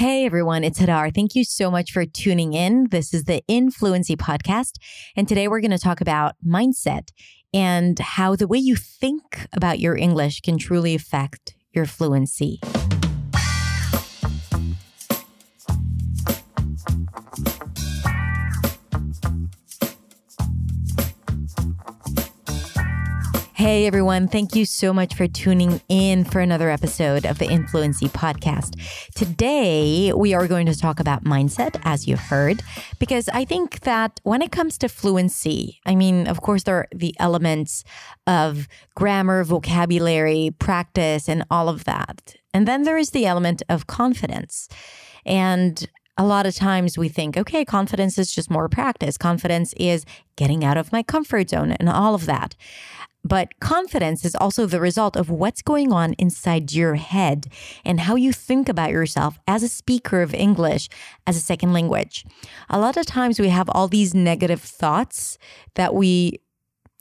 [0.00, 1.14] Hey everyone, it's Hadar.
[1.14, 2.88] Thank you so much for tuning in.
[2.90, 4.76] This is the Influency Podcast.
[5.14, 7.08] And today we're going to talk about mindset
[7.52, 12.62] and how the way you think about your English can truly affect your fluency.
[23.60, 28.08] Hey everyone, thank you so much for tuning in for another episode of the Influency
[28.08, 28.74] podcast.
[29.14, 32.62] Today, we are going to talk about mindset, as you heard,
[32.98, 36.88] because I think that when it comes to fluency, I mean, of course, there are
[36.90, 37.84] the elements
[38.26, 42.36] of grammar, vocabulary, practice, and all of that.
[42.54, 44.70] And then there is the element of confidence.
[45.26, 45.86] And
[46.16, 49.16] a lot of times we think, okay, confidence is just more practice.
[49.16, 50.04] Confidence is
[50.36, 52.56] getting out of my comfort zone and all of that.
[53.22, 57.46] But confidence is also the result of what's going on inside your head
[57.84, 60.88] and how you think about yourself as a speaker of English
[61.26, 62.24] as a second language.
[62.70, 65.38] A lot of times we have all these negative thoughts
[65.74, 66.40] that we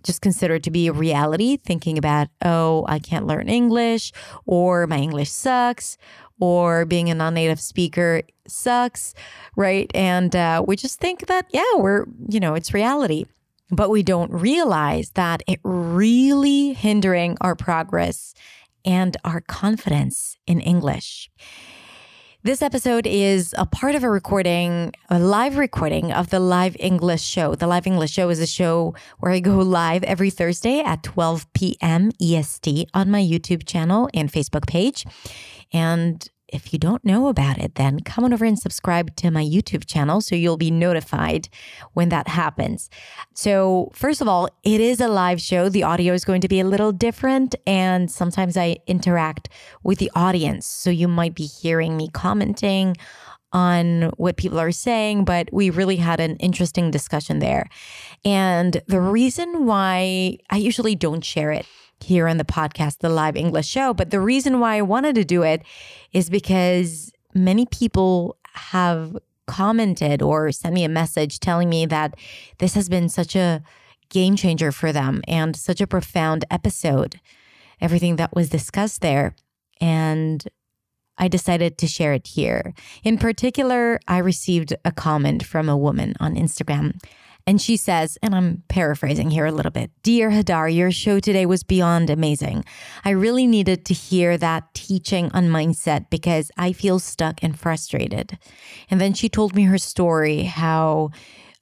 [0.03, 4.13] just consider to be a reality, thinking about, oh, I can't learn English,
[4.45, 5.97] or my English sucks,
[6.39, 9.13] or being a non native speaker sucks,
[9.55, 9.91] right?
[9.93, 13.25] And uh, we just think that, yeah, we're, you know, it's reality
[13.71, 18.33] but we don't realize that it really hindering our progress
[18.85, 21.29] and our confidence in English.
[22.41, 27.21] This episode is a part of a recording, a live recording of the Live English
[27.21, 27.53] Show.
[27.53, 31.51] The Live English Show is a show where I go live every Thursday at 12
[31.51, 32.11] p.m.
[32.21, 35.05] EST on my YouTube channel and Facebook page.
[35.73, 39.43] And if you don't know about it, then come on over and subscribe to my
[39.43, 41.49] YouTube channel so you'll be notified
[41.93, 42.89] when that happens.
[43.33, 45.69] So, first of all, it is a live show.
[45.69, 49.49] The audio is going to be a little different, and sometimes I interact
[49.83, 50.65] with the audience.
[50.65, 52.95] So, you might be hearing me commenting
[53.51, 57.67] on what people are saying, but we really had an interesting discussion there.
[58.23, 61.65] And the reason why I usually don't share it
[62.03, 63.93] here on the podcast, the live English show.
[63.93, 65.63] But the reason why I wanted to do it
[66.11, 69.17] is because many people have
[69.47, 72.15] commented or sent me a message telling me that
[72.59, 73.63] this has been such a
[74.09, 77.19] game changer for them and such a profound episode,
[77.81, 79.35] everything that was discussed there.
[79.81, 80.47] And
[81.17, 82.73] I decided to share it here.
[83.03, 86.99] In particular, I received a comment from a woman on Instagram
[87.49, 91.47] and she says, and I'm paraphrasing here a little bit Dear Hadar, your show today
[91.47, 92.63] was beyond amazing.
[93.03, 98.37] I really needed to hear that teaching on mindset because I feel stuck and frustrated.
[98.91, 101.09] And then she told me her story how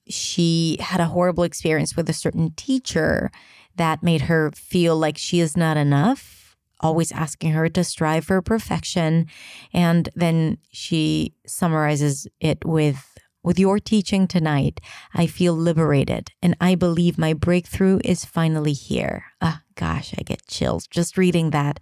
[0.10, 3.32] she had a horrible experience with a certain teacher
[3.78, 8.42] that made her feel like she is not enough always asking her to strive for
[8.42, 9.26] perfection.
[9.74, 13.17] And then she summarizes it with
[13.48, 14.82] with your teaching tonight,
[15.14, 19.24] I feel liberated and I believe my breakthrough is finally here.
[19.42, 21.80] Ah, gosh, I get chills just reading that.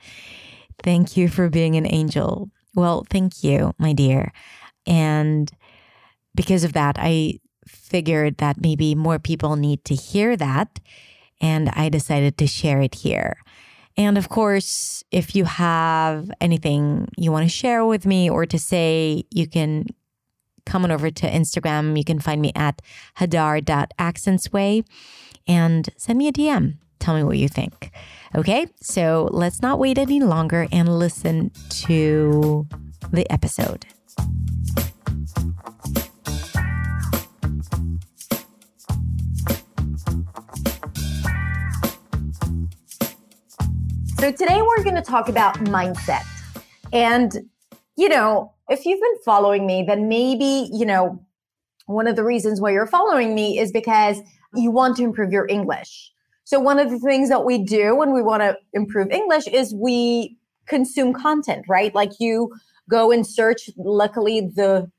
[0.83, 2.51] Thank you for being an angel.
[2.75, 4.31] Well, thank you, my dear.
[4.85, 5.49] And
[6.35, 10.79] because of that, I figured that maybe more people need to hear that.
[11.41, 13.37] And I decided to share it here.
[13.97, 18.59] And of course, if you have anything you want to share with me or to
[18.59, 19.87] say, you can
[20.65, 21.97] come on over to Instagram.
[21.97, 22.81] You can find me at
[23.17, 24.85] hadar.accentsway
[25.47, 26.77] and send me a DM.
[26.99, 27.91] Tell me what you think.
[28.33, 32.67] Okay, so let's not wait any longer and listen to
[33.11, 33.85] the episode.
[44.17, 46.23] So, today we're going to talk about mindset.
[46.91, 47.31] And,
[47.95, 51.23] you know, if you've been following me, then maybe, you know,
[51.85, 54.19] one of the reasons why you're following me is because
[54.55, 56.11] you want to improve your English.
[56.43, 59.73] So one of the things that we do when we want to improve English is
[59.73, 60.37] we
[60.67, 61.93] consume content, right?
[61.93, 62.53] Like you
[62.89, 63.69] go and search.
[63.77, 64.89] Luckily, the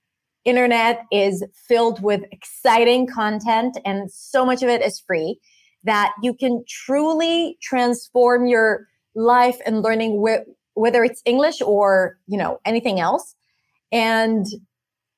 [0.45, 5.41] internet is filled with exciting content and so much of it is free
[5.83, 8.87] that you can truly transform your
[9.17, 10.45] life and learning wh-
[10.79, 13.35] whether it's English or, you know, anything else
[13.93, 14.47] and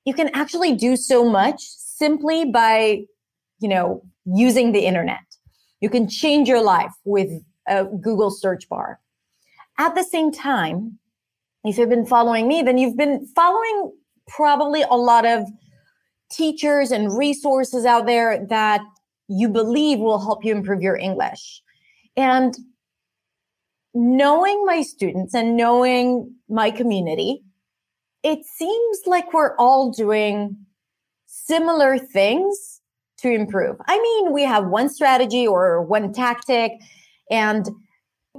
[0.05, 3.05] you can actually do so much simply by,
[3.61, 5.21] you know, using the internet.
[5.81, 7.31] You can change your life with
[7.67, 9.01] a Google search bar.
[9.79, 10.99] At the same time,
[11.65, 13.93] if you've been following me, then you've been following
[14.27, 15.47] probably a lot of
[16.31, 18.83] teachers and resources out there that
[19.29, 21.63] you believe will help you improve your English.
[22.17, 22.57] And
[23.95, 27.43] knowing my students and knowing my community,
[28.23, 30.57] it seems like we're all doing
[31.27, 32.81] similar things
[33.19, 33.77] to improve.
[33.87, 36.73] I mean, we have one strategy or one tactic,
[37.31, 37.69] and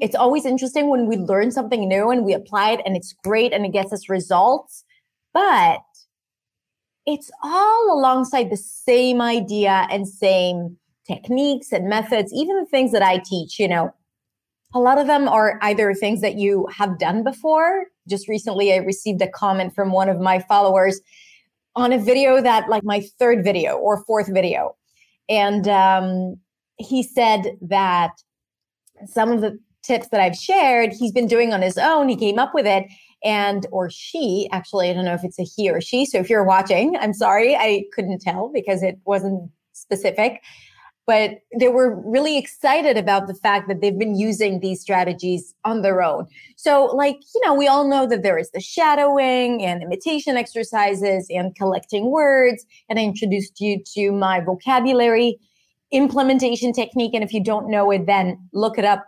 [0.02, 3.52] it's always interesting when we learn something new and we apply it and it's great
[3.52, 4.86] and it gets us results.
[5.34, 5.82] But
[7.06, 10.78] it's all alongside the same idea and same
[11.08, 13.94] techniques and methods, even the things that I teach, you know,
[14.74, 17.86] a lot of them are either things that you have done before.
[18.10, 21.00] Just recently, I received a comment from one of my followers
[21.76, 24.76] on a video that, like, my third video or fourth video.
[25.30, 26.38] And um,
[26.78, 28.12] he said that
[29.06, 32.10] some of the tips that I've shared, he's been doing on his own.
[32.10, 32.86] He came up with it.
[33.24, 36.06] And, or she, actually, I don't know if it's a he or she.
[36.06, 40.42] So if you're watching, I'm sorry, I couldn't tell because it wasn't specific
[41.10, 45.82] but they were really excited about the fact that they've been using these strategies on
[45.82, 46.28] their own.
[46.56, 51.26] So, like, you know, we all know that there is the shadowing and imitation exercises
[51.32, 52.64] and collecting words.
[52.90, 55.40] And I introduced you to my vocabulary
[55.92, 57.16] implementation technique.
[57.16, 59.04] And if you don't know it, then look it up.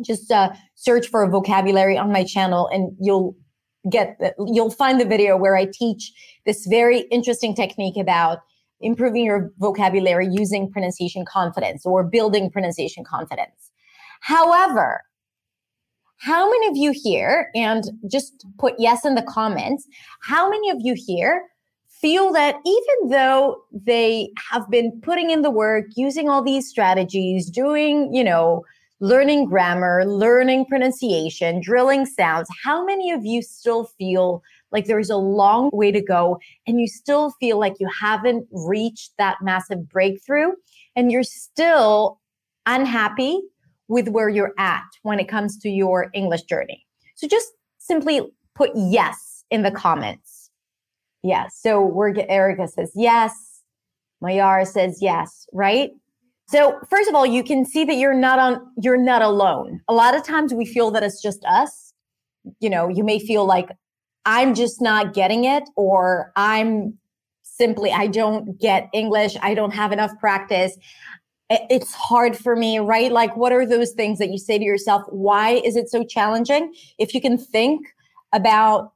[0.00, 3.36] Just uh, search for vocabulary on my channel and you'll
[3.90, 6.14] get the, you'll find the video where I teach
[6.46, 8.38] this very interesting technique about
[8.82, 13.70] improving your vocabulary using pronunciation confidence or building pronunciation confidence.
[14.20, 15.02] However,
[16.18, 19.86] how many of you here, and just put yes in the comments,
[20.20, 21.42] how many of you here
[21.88, 27.50] feel that even though they have been putting in the work, using all these strategies,
[27.50, 28.64] doing, you know,
[29.00, 35.16] learning grammar, learning pronunciation, drilling sounds, how many of you still feel like there's a
[35.16, 40.52] long way to go and you still feel like you haven't reached that massive breakthrough
[40.96, 42.20] and you're still
[42.66, 43.40] unhappy
[43.88, 46.86] with where you're at when it comes to your English journey.
[47.16, 47.48] So just
[47.78, 48.22] simply
[48.54, 50.50] put yes in the comments.
[51.22, 51.58] Yes.
[51.60, 53.62] So we're Erica says yes.
[54.22, 55.90] Mayara says yes, right?
[56.48, 59.80] So first of all, you can see that you're not on you're not alone.
[59.88, 61.92] A lot of times we feel that it's just us.
[62.60, 63.68] You know, you may feel like
[64.24, 66.98] I'm just not getting it, or I'm
[67.42, 69.36] simply, I don't get English.
[69.42, 70.76] I don't have enough practice.
[71.50, 73.12] It's hard for me, right?
[73.12, 75.02] Like, what are those things that you say to yourself?
[75.08, 76.72] Why is it so challenging?
[76.98, 77.86] If you can think
[78.32, 78.92] about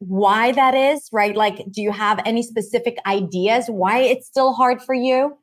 [0.00, 1.36] why that is, right?
[1.36, 5.36] Like, do you have any specific ideas why it's still hard for you?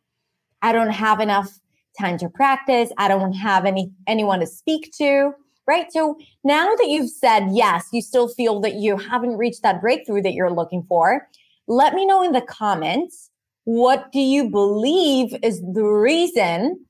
[0.62, 1.60] I don't have enough
[2.00, 2.90] time to practice.
[2.98, 5.34] I don't have any anyone to speak to
[5.68, 5.92] right?
[5.92, 10.22] So now that you've said yes, you still feel that you haven't reached that breakthrough
[10.22, 11.28] that you're looking for.
[11.68, 13.32] Let me know in the comments
[13.66, 16.86] what do you believe is the reason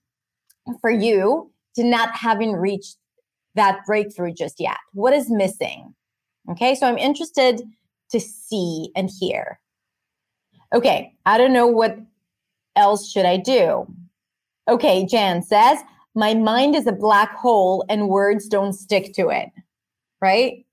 [0.82, 2.98] for you to not having reached
[3.56, 4.78] that breakthrough just yet?
[4.94, 5.96] What is missing?
[6.52, 7.62] Okay, so I'm interested
[8.12, 9.60] to see and hear.
[10.74, 11.98] Okay, I don't know what
[12.76, 13.88] else should I do.
[14.68, 15.80] Okay, Jan says,
[16.16, 19.50] my mind is a black hole and words don't stick to it,
[20.22, 20.66] right?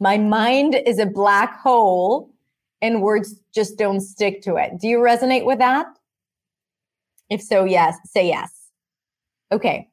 [0.00, 2.30] My mind is a black hole
[2.80, 4.80] and words just don't stick to it.
[4.80, 5.86] Do you resonate with that?
[7.28, 8.68] If so, yes, say yes.
[9.52, 9.88] Okay.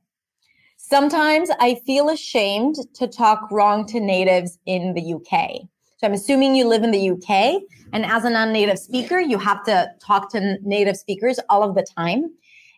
[0.78, 5.68] Sometimes I feel ashamed to talk wrong to natives in the UK.
[5.98, 7.62] So I'm assuming you live in the UK,
[7.92, 11.76] and as a non native speaker, you have to talk to native speakers all of
[11.76, 12.32] the time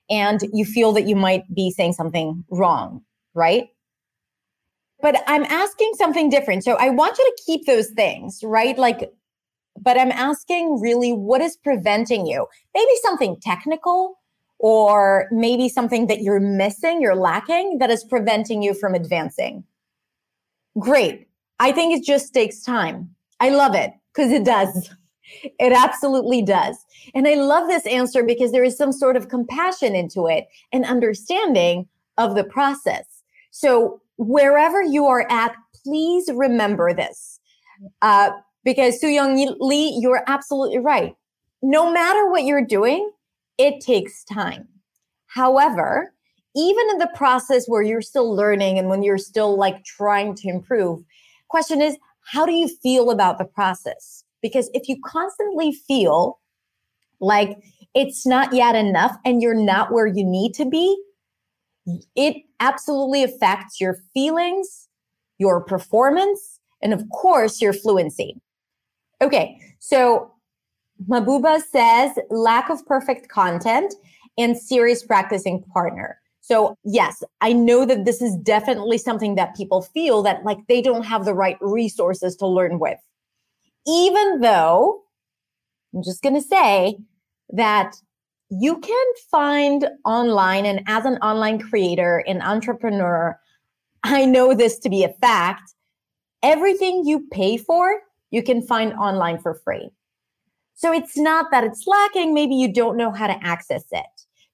[0.09, 3.01] and you feel that you might be saying something wrong,
[3.33, 3.69] right?
[5.01, 6.63] But I'm asking something different.
[6.63, 8.77] So I want you to keep those things, right?
[8.77, 9.11] Like,
[9.79, 12.47] but I'm asking really what is preventing you?
[12.73, 14.19] Maybe something technical
[14.57, 19.63] or maybe something that you're missing, you're lacking that is preventing you from advancing.
[20.77, 21.27] Great.
[21.59, 23.15] I think it just takes time.
[23.39, 24.89] I love it because it does.
[25.43, 26.77] It absolutely does.
[27.13, 30.85] And I love this answer because there is some sort of compassion into it and
[30.85, 33.05] understanding of the process.
[33.51, 37.39] So, wherever you are at, please remember this.
[38.01, 38.31] Uh,
[38.63, 41.15] because Su Young Lee, you're absolutely right.
[41.61, 43.09] No matter what you're doing,
[43.57, 44.67] it takes time.
[45.27, 46.13] However,
[46.55, 50.49] even in the process where you're still learning and when you're still like trying to
[50.49, 51.03] improve,
[51.47, 51.97] question is,
[52.31, 54.23] how do you feel about the process?
[54.41, 56.39] Because if you constantly feel
[57.19, 57.57] like
[57.93, 60.97] it's not yet enough and you're not where you need to be,
[62.15, 64.87] it absolutely affects your feelings,
[65.37, 68.39] your performance, and of course, your fluency.
[69.21, 70.31] Okay, so
[71.07, 73.93] Mabuba says lack of perfect content
[74.37, 76.19] and serious practicing partner.
[76.41, 80.81] So, yes, I know that this is definitely something that people feel that like they
[80.81, 82.97] don't have the right resources to learn with.
[83.87, 85.03] Even though
[85.93, 86.97] I'm just going to say
[87.49, 87.95] that
[88.49, 93.39] you can find online and as an online creator and entrepreneur,
[94.03, 95.73] I know this to be a fact.
[96.41, 99.89] Everything you pay for, you can find online for free.
[100.73, 104.05] So it's not that it's lacking, maybe you don't know how to access it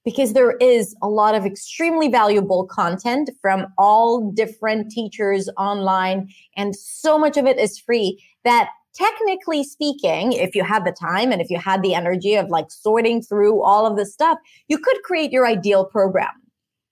[0.04, 6.74] because there is a lot of extremely valuable content from all different teachers online and
[6.74, 11.40] so much of it is free that technically speaking, if you had the time and
[11.40, 14.38] if you had the energy of like sorting through all of this stuff,
[14.68, 16.32] you could create your ideal program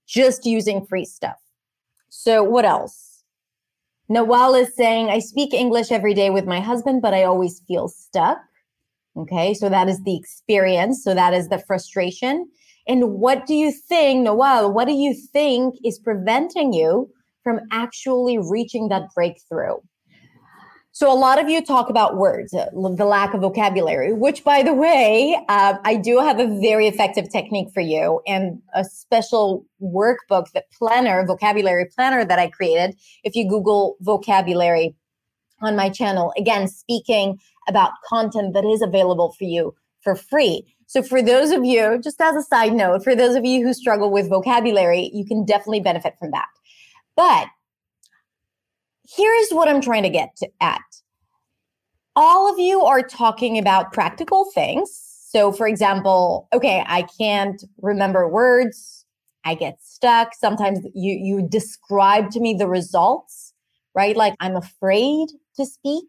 [0.06, 1.40] just using free stuff.
[2.10, 3.22] So, what else?
[4.10, 7.88] Nawal is saying, I speak English every day with my husband, but I always feel
[7.88, 8.38] stuck.
[9.16, 11.02] Okay, so that is the experience.
[11.02, 12.48] So, that is the frustration.
[12.86, 17.10] And what do you think, Nawal, what do you think is preventing you
[17.42, 19.76] from actually reaching that breakthrough?
[20.94, 24.62] So a lot of you talk about words, uh, the lack of vocabulary, which by
[24.62, 29.66] the way, uh, I do have a very effective technique for you and a special
[29.82, 32.96] workbook, the planner, vocabulary planner that I created.
[33.24, 34.94] If you Google vocabulary
[35.60, 40.76] on my channel, again, speaking about content that is available for you for free.
[40.86, 43.74] So for those of you, just as a side note, for those of you who
[43.74, 46.46] struggle with vocabulary, you can definitely benefit from that.
[47.16, 47.48] But
[49.08, 50.80] here's what I'm trying to get to, at.
[52.16, 54.90] All of you are talking about practical things.
[55.28, 59.04] So, for example, okay, I can't remember words.
[59.44, 60.34] I get stuck.
[60.34, 63.52] Sometimes you you describe to me the results,
[63.94, 64.16] right?
[64.16, 66.06] Like I'm afraid to speak.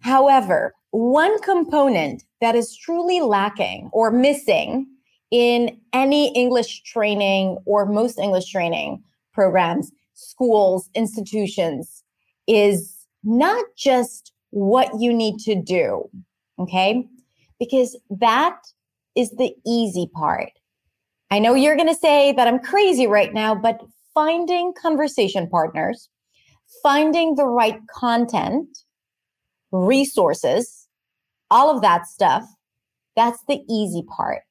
[0.00, 4.86] However, one component that is truly lacking or missing
[5.30, 9.90] in any English training or most English training programs
[10.22, 12.02] schools, institutions
[12.46, 16.08] is not just what you need to do.
[16.58, 17.06] Okay.
[17.58, 18.56] Because that
[19.16, 20.50] is the easy part.
[21.30, 23.80] I know you're going to say that I'm crazy right now, but
[24.14, 26.08] finding conversation partners,
[26.82, 28.68] finding the right content,
[29.70, 30.88] resources,
[31.50, 32.44] all of that stuff,
[33.16, 34.42] that's the easy part.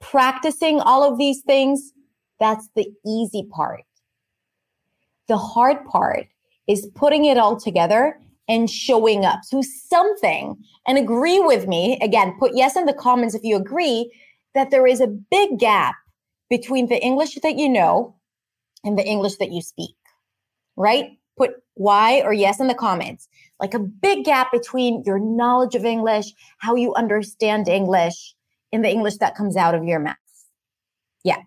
[0.00, 1.92] Practicing all of these things,
[2.38, 3.82] that's the easy part.
[5.28, 6.26] The hard part
[6.66, 8.18] is putting it all together
[8.48, 9.40] and showing up.
[9.44, 10.56] So something,
[10.86, 14.10] and agree with me, again, put yes in the comments if you agree
[14.54, 15.94] that there is a big gap
[16.48, 18.16] between the English that you know
[18.84, 19.94] and the English that you speak,
[20.76, 21.10] right?
[21.36, 23.28] Put why or yes in the comments.
[23.60, 28.34] Like a big gap between your knowledge of English, how you understand English,
[28.72, 30.16] and the English that comes out of your mouth.
[31.24, 31.42] Yeah.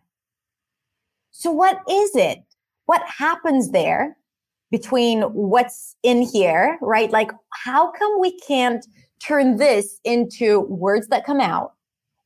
[1.32, 2.44] So, what is it
[2.86, 4.18] what happens there
[4.72, 7.12] between what's in here, right?
[7.12, 7.32] Like,
[7.64, 8.86] how come we can't
[9.22, 11.74] turn this into words that come out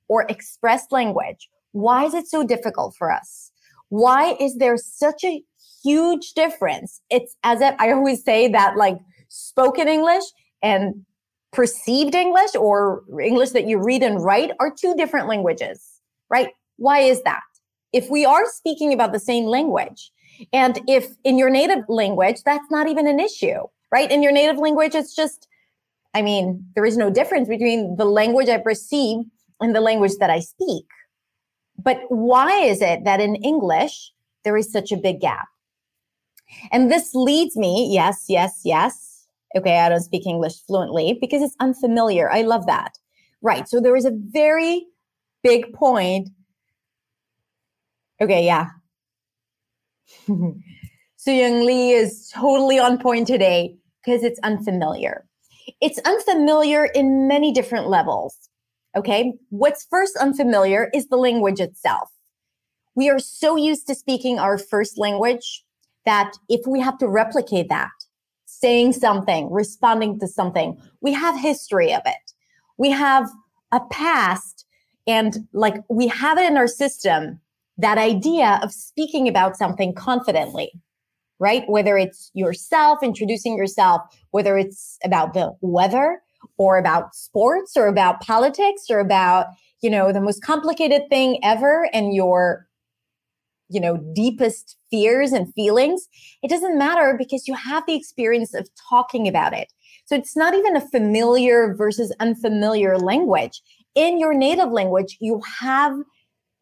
[0.07, 1.49] or express language?
[1.71, 3.51] Why is it so difficult for us?
[3.89, 5.43] Why is there such a
[5.83, 7.01] huge difference?
[7.09, 8.97] It's as if I always say that like
[9.27, 10.23] spoken English
[10.61, 11.05] and
[11.51, 16.49] perceived English or English that you read and write are two different languages, right?
[16.77, 17.41] Why is that?
[17.93, 20.11] If we are speaking about the same language,
[20.53, 23.61] and if in your native language, that's not even an issue,
[23.91, 24.11] right?
[24.11, 25.47] In your native language, it's just,
[26.13, 29.25] I mean, there is no difference between the language I perceive
[29.59, 30.85] and the language that I speak.
[31.77, 34.11] But why is it that in English,
[34.43, 35.47] there is such a big gap?
[36.71, 39.27] And this leads me, yes, yes, yes.
[39.55, 42.29] Okay, I don't speak English fluently because it's unfamiliar.
[42.29, 42.97] I love that.
[43.41, 43.67] Right.
[43.67, 44.85] So there is a very
[45.43, 46.29] big point.
[48.21, 48.67] Okay, yeah,
[50.27, 55.25] Su Young Lee is totally on point today because it's unfamiliar.
[55.81, 58.37] It's unfamiliar in many different levels.
[58.95, 59.33] Okay.
[59.49, 62.09] What's first unfamiliar is the language itself.
[62.95, 65.65] We are so used to speaking our first language
[66.05, 67.89] that if we have to replicate that,
[68.45, 72.31] saying something, responding to something, we have history of it.
[72.77, 73.29] We have
[73.71, 74.65] a past
[75.07, 77.41] and like we have it in our system
[77.77, 80.71] that idea of speaking about something confidently,
[81.39, 81.63] right?
[81.67, 84.01] Whether it's yourself, introducing yourself,
[84.31, 86.21] whether it's about the weather
[86.57, 89.47] or about sports or about politics or about,
[89.81, 92.67] you know, the most complicated thing ever and your,
[93.69, 96.07] you know, deepest fears and feelings.
[96.43, 99.71] It doesn't matter because you have the experience of talking about it.
[100.05, 103.61] So it's not even a familiar versus unfamiliar language.
[103.95, 105.95] In your native language, you have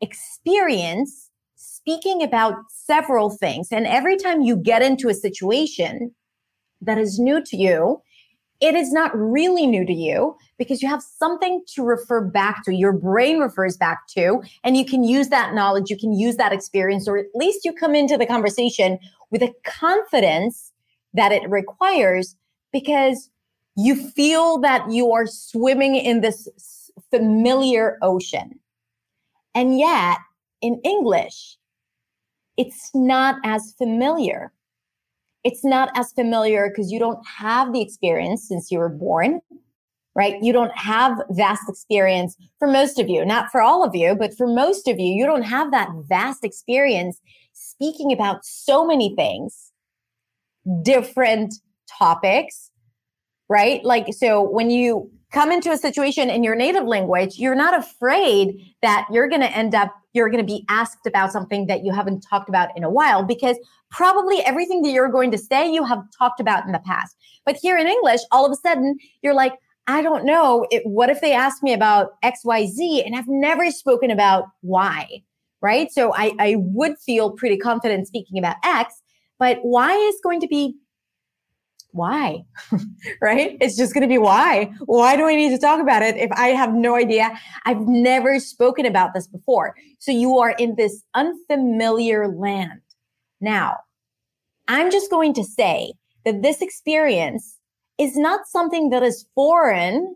[0.01, 3.69] experience speaking about several things.
[3.71, 6.13] And every time you get into a situation
[6.81, 8.01] that is new to you,
[8.59, 12.73] it is not really new to you because you have something to refer back to.
[12.73, 16.53] Your brain refers back to, and you can use that knowledge, you can use that
[16.53, 19.00] experience, or at least you come into the conversation
[19.31, 20.71] with a confidence
[21.13, 22.38] that it requires
[22.71, 23.29] because
[23.75, 26.47] you feel that you are swimming in this
[27.12, 28.59] familiar ocean.
[29.55, 30.17] And yet,
[30.62, 31.57] in English,
[32.57, 34.51] it's not as familiar.
[35.43, 39.41] It's not as familiar because you don't have the experience since you were born,
[40.15, 40.41] right?
[40.41, 44.36] You don't have vast experience for most of you, not for all of you, but
[44.36, 47.19] for most of you, you don't have that vast experience
[47.53, 49.72] speaking about so many things,
[50.81, 51.55] different
[52.00, 52.72] topics,
[53.50, 53.83] right?
[53.83, 58.55] Like, so when you come into a situation in your native language, you're not afraid
[58.83, 61.91] that you're going to end up, you're going to be asked about something that you
[61.91, 63.57] haven't talked about in a while because
[63.89, 67.17] probably everything that you're going to say, you have talked about in the past.
[67.45, 69.53] But here in English, all of a sudden, you're like,
[69.87, 70.67] I don't know.
[70.69, 75.23] It, what if they ask me about XYZ and I've never spoken about Y,
[75.61, 75.91] right?
[75.91, 79.01] So I, I would feel pretty confident speaking about X,
[79.39, 80.75] but Y is going to be
[81.93, 82.43] why?
[83.21, 83.57] right?
[83.62, 84.73] It's just going to be why.
[84.85, 87.31] Why do I need to talk about it if I have no idea?
[87.65, 89.75] I've never spoken about this before.
[90.00, 92.81] So you are in this unfamiliar land.
[93.39, 93.77] Now,
[94.67, 95.93] I'm just going to say
[96.25, 97.59] that this experience
[97.97, 100.15] is not something that is foreign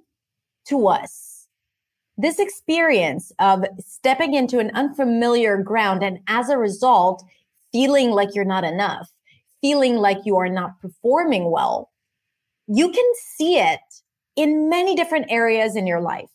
[0.67, 1.47] to us.
[2.17, 7.23] This experience of stepping into an unfamiliar ground and as a result,
[7.71, 9.11] feeling like you're not enough
[9.61, 11.89] feeling like you are not performing well,
[12.67, 13.79] you can see it
[14.35, 16.29] in many different areas in your life.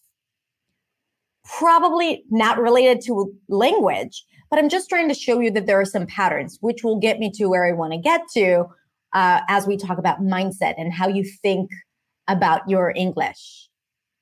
[1.58, 5.84] Probably not related to language, but I'm just trying to show you that there are
[5.84, 8.66] some patterns, which will get me to where I want to get to
[9.12, 11.70] uh, as we talk about mindset and how you think
[12.28, 13.68] about your English.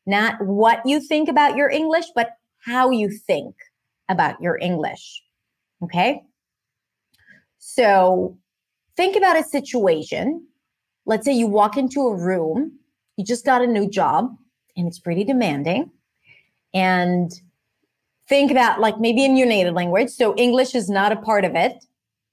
[0.06, 2.30] Not what you think about your English, but
[2.64, 3.54] how you think
[4.08, 5.22] about your English.
[5.82, 6.22] Okay.
[7.58, 8.38] So
[9.00, 10.46] think about a situation.
[11.06, 12.78] Let's say you walk into a room,
[13.16, 14.36] you just got a new job
[14.76, 15.90] and it's pretty demanding.
[16.74, 17.32] And
[18.28, 20.10] think about like maybe in your native language.
[20.10, 21.82] So English is not a part of it,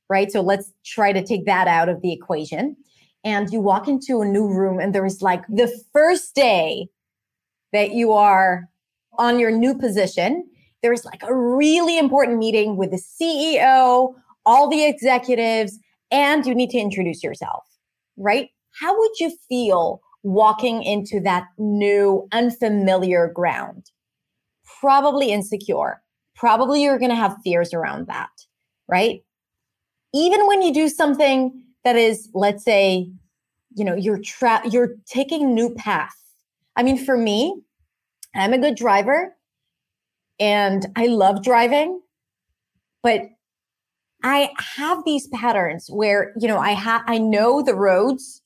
[0.09, 0.29] right?
[0.29, 2.75] So let's try to take that out of the equation.
[3.23, 6.89] And you walk into a new room and there is like the first day
[7.71, 8.67] that you are
[9.17, 10.45] on your new position,
[10.81, 15.79] there's like a really important meeting with the CEO, all the executives,
[16.11, 17.65] and you need to introduce yourself,
[18.17, 18.49] right?
[18.79, 23.91] How would you feel walking into that new, unfamiliar ground?
[24.79, 26.01] Probably insecure.
[26.35, 28.29] Probably you're going to have fears around that,
[28.87, 29.23] right?
[30.13, 33.09] Even when you do something that is, let's say,
[33.75, 36.15] you know, you're tra- you're taking new path.
[36.75, 37.61] I mean, for me,
[38.35, 39.35] I'm a good driver
[40.39, 42.01] and I love driving,
[43.01, 43.21] but
[44.27, 48.41] I have these patterns where, you know, I have I know the roads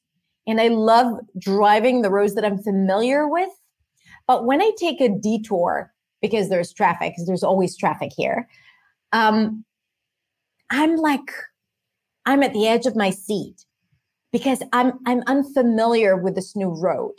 [0.47, 3.49] and I love driving the roads that I'm familiar with.
[4.27, 8.47] But when I take a detour because there's traffic, because there's always traffic here,
[9.11, 9.65] um,
[10.69, 11.31] I'm like,
[12.25, 13.65] I'm at the edge of my seat
[14.31, 17.15] because I'm I'm unfamiliar with this new road.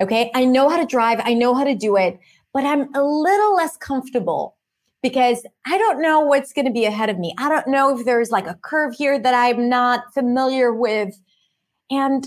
[0.00, 0.30] Okay.
[0.34, 2.18] I know how to drive, I know how to do it,
[2.52, 4.56] but I'm a little less comfortable
[5.02, 7.34] because I don't know what's going to be ahead of me.
[7.38, 11.14] I don't know if there's like a curve here that I'm not familiar with.
[11.90, 12.26] And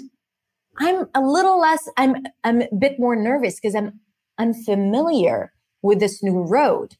[0.79, 3.99] I'm a little less, I'm, I'm a bit more nervous because I'm
[4.39, 6.95] unfamiliar with this new road.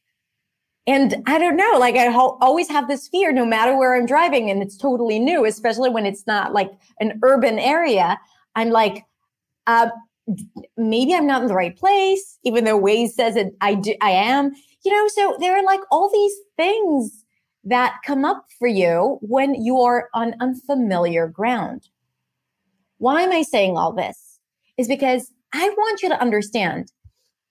[0.86, 4.06] And I don't know, like I ho- always have this fear no matter where I'm
[4.06, 8.20] driving and it's totally new, especially when it's not like an urban area.
[8.56, 9.06] I'm like,
[9.66, 9.90] uh,
[10.78, 14.12] maybe I'm not in the right place, even though Waze says that I do, I
[14.12, 14.52] am
[14.84, 17.24] you know, so there are like all these things
[17.64, 21.88] that come up for you when you are on unfamiliar ground.
[22.98, 24.40] Why am I saying all this?
[24.78, 26.92] Is because I want you to understand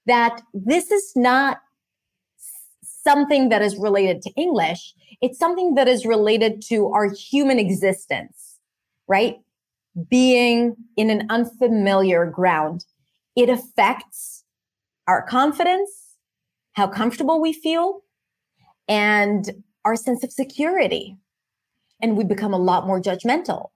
[0.07, 1.59] that this is not
[2.83, 4.95] something that is related to English.
[5.21, 8.59] It's something that is related to our human existence,
[9.09, 9.37] right?
[10.09, 12.85] Being in an unfamiliar ground.
[13.37, 14.45] It affects
[15.07, 16.02] our confidence
[16.73, 18.03] how comfortable we feel,
[18.89, 19.51] and
[19.85, 21.17] our sense of security.
[22.01, 23.69] And we become a lot more judgmental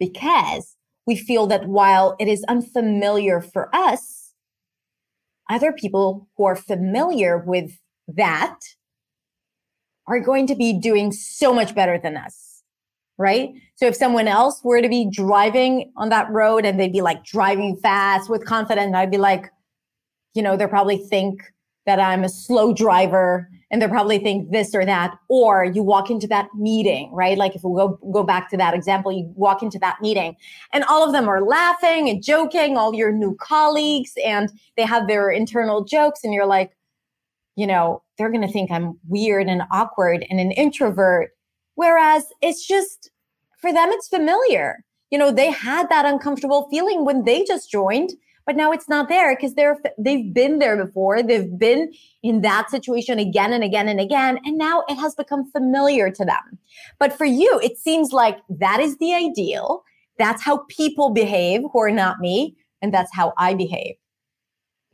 [0.00, 0.74] because
[1.06, 4.32] we feel that while it is unfamiliar for us,
[5.48, 8.58] other people who are familiar with that
[10.06, 12.62] are going to be doing so much better than us.
[13.18, 13.52] right?
[13.74, 17.24] So if someone else were to be driving on that road and they'd be like
[17.24, 19.50] driving fast with confidence, I'd be like,
[20.34, 21.42] you know, they're probably think
[21.88, 25.16] that I'm a slow driver and they'll probably think this or that.
[25.28, 27.38] Or you walk into that meeting, right?
[27.38, 30.36] Like if we go go back to that example, you walk into that meeting
[30.74, 35.08] and all of them are laughing and joking, all your new colleagues, and they have
[35.08, 36.76] their internal jokes, and you're like,
[37.56, 41.30] you know, they're gonna think I'm weird and awkward and an introvert.
[41.76, 43.10] Whereas it's just
[43.62, 44.84] for them, it's familiar.
[45.10, 48.12] You know, they had that uncomfortable feeling when they just joined
[48.48, 51.22] but now it's not there because they're they've been there before.
[51.22, 55.50] They've been in that situation again and again and again and now it has become
[55.50, 56.58] familiar to them.
[56.98, 59.84] But for you it seems like that is the ideal.
[60.16, 63.96] That's how people behave who are not me and that's how i behave.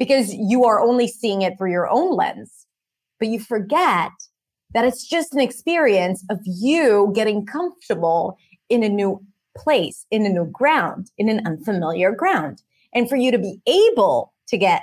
[0.00, 2.66] Because you are only seeing it through your own lens.
[3.20, 4.10] But you forget
[4.72, 8.36] that it's just an experience of you getting comfortable
[8.68, 9.24] in a new
[9.56, 12.60] place in a new ground in an unfamiliar ground
[12.94, 14.82] and for you to be able to get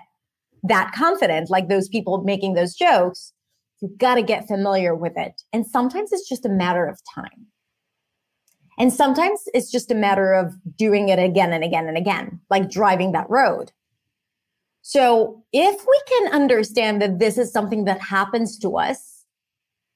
[0.64, 3.34] that confident, like those people making those jokes,
[3.82, 5.42] you've got to get familiar with it.
[5.54, 7.48] And sometimes it's just a matter of time.
[8.78, 12.70] And sometimes it's just a matter of doing it again and again and again, like
[12.70, 13.72] driving that road.
[14.82, 19.26] So if we can understand that this is something that happens to us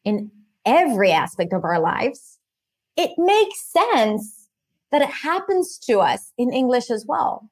[0.03, 0.29] in
[0.65, 2.39] every aspect of our lives,
[2.95, 4.49] it makes sense
[4.91, 7.49] that it happens to us in English as well.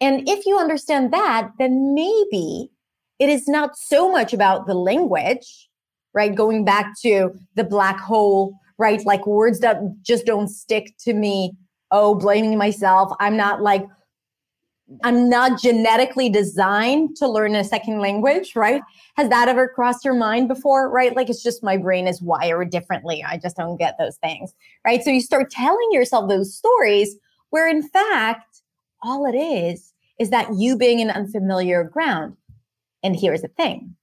[0.00, 2.70] And if you understand that, then maybe
[3.18, 5.68] it is not so much about the language,
[6.12, 6.34] right?
[6.34, 9.04] Going back to the black hole, right?
[9.06, 11.52] Like words that just don't stick to me.
[11.90, 13.12] Oh, blaming myself.
[13.20, 13.86] I'm not like,
[15.02, 18.82] I'm not genetically designed to learn a second language, right?
[19.16, 21.16] Has that ever crossed your mind before, right?
[21.16, 23.24] Like it's just my brain is wired differently.
[23.26, 24.54] I just don't get those things,
[24.84, 25.02] right?
[25.02, 27.16] So you start telling yourself those stories
[27.50, 28.55] where in fact,
[29.02, 32.36] all it is is that you being in unfamiliar ground.
[33.02, 33.94] And here's the thing.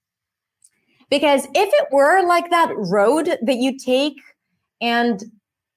[1.10, 4.19] Because if it were like that road that you take
[4.82, 5.23] and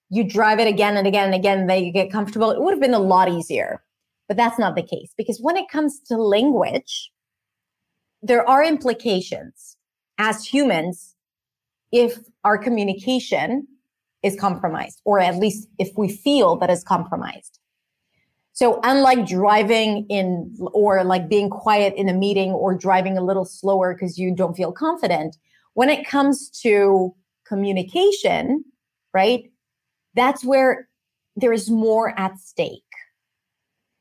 [0.09, 2.81] you drive it again and again and again, that you get comfortable, it would have
[2.81, 3.83] been a lot easier.
[4.29, 7.11] But that's not the case because when it comes to language,
[8.23, 9.77] there are implications
[10.19, 11.15] as humans
[11.93, 13.67] if our communication
[14.23, 17.61] is compromised, or at least if we feel that is compromised.
[18.57, 23.45] So unlike driving in or like being quiet in a meeting or driving a little
[23.45, 25.37] slower because you don't feel confident,
[25.75, 27.15] when it comes to
[27.47, 28.65] communication,
[29.13, 29.45] right?
[30.15, 30.89] That's where
[31.37, 32.83] there is more at stake.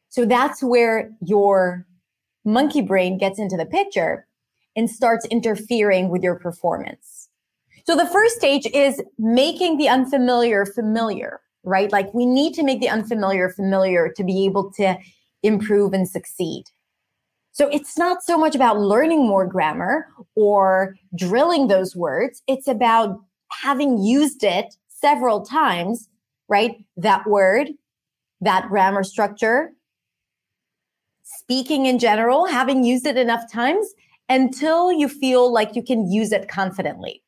[0.07, 1.85] So that's where your
[2.45, 4.25] monkey brain gets into the picture
[4.77, 7.27] and starts interfering with your performance.
[7.85, 11.91] So the first stage is making the unfamiliar familiar right?
[11.91, 14.97] Like we need to make the unfamiliar familiar to be able to
[15.43, 16.63] improve and succeed.
[17.51, 22.43] So it's not so much about learning more grammar or drilling those words.
[22.47, 23.19] It's about
[23.61, 26.09] having used it several times,
[26.49, 26.75] right?
[26.97, 27.69] That word,
[28.41, 29.71] that grammar structure,
[31.23, 33.87] speaking in general, having used it enough times
[34.27, 37.23] until you feel like you can use it confidently.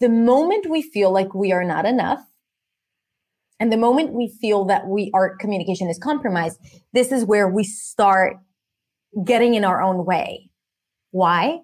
[0.00, 2.20] The moment we feel like we are not enough,
[3.60, 6.58] and the moment we feel that we our communication is compromised,
[6.92, 8.36] this is where we start
[9.24, 10.50] getting in our own way.
[11.10, 11.58] Why?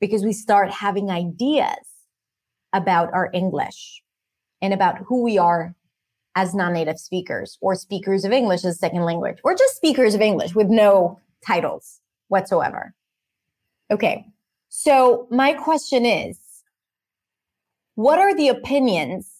[0.00, 1.78] Because we start having ideas
[2.72, 4.02] about our English
[4.62, 5.74] and about who we are
[6.36, 10.54] as non-native speakers or speakers of English as second language or just speakers of English
[10.54, 12.94] with no titles whatsoever.
[13.90, 14.24] Okay.
[14.68, 16.38] So my question is,
[17.96, 19.39] what are the opinions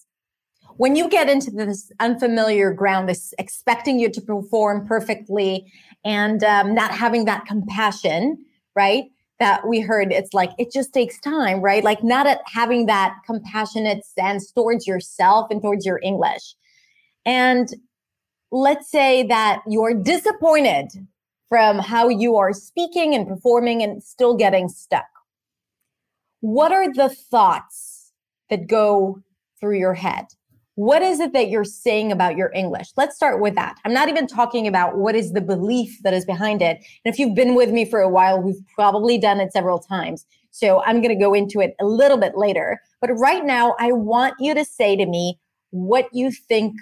[0.81, 5.71] when you get into this unfamiliar ground, this expecting you to perform perfectly
[6.03, 8.43] and um, not having that compassion,
[8.75, 9.03] right?
[9.37, 11.83] That we heard, it's like it just takes time, right?
[11.83, 16.55] Like not having that compassionate sense towards yourself and towards your English.
[17.27, 17.69] And
[18.51, 20.87] let's say that you're disappointed
[21.47, 25.05] from how you are speaking and performing and still getting stuck.
[26.39, 28.13] What are the thoughts
[28.49, 29.19] that go
[29.59, 30.25] through your head?
[30.81, 32.87] What is it that you're saying about your English?
[32.97, 33.75] Let's start with that.
[33.85, 36.77] I'm not even talking about what is the belief that is behind it.
[37.05, 40.25] And if you've been with me for a while, we've probably done it several times.
[40.49, 42.81] So I'm going to go into it a little bit later.
[42.99, 45.39] But right now, I want you to say to me
[45.69, 46.73] what you think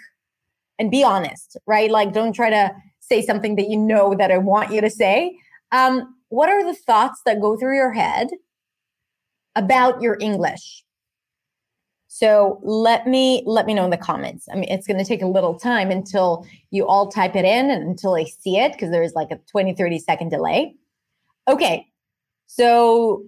[0.80, 1.92] and be honest, right?
[1.92, 5.38] Like, don't try to say something that you know that I want you to say.
[5.74, 8.30] Um, what are the thoughts that go through your head
[9.58, 10.86] about your English?
[12.12, 14.50] So let me let me know in the comments.
[14.52, 17.70] I mean, it's going to take a little time until you all type it in
[17.70, 20.76] and until I see it because there's like a 20 30 second delay.
[21.48, 21.88] Okay.
[22.48, 23.26] So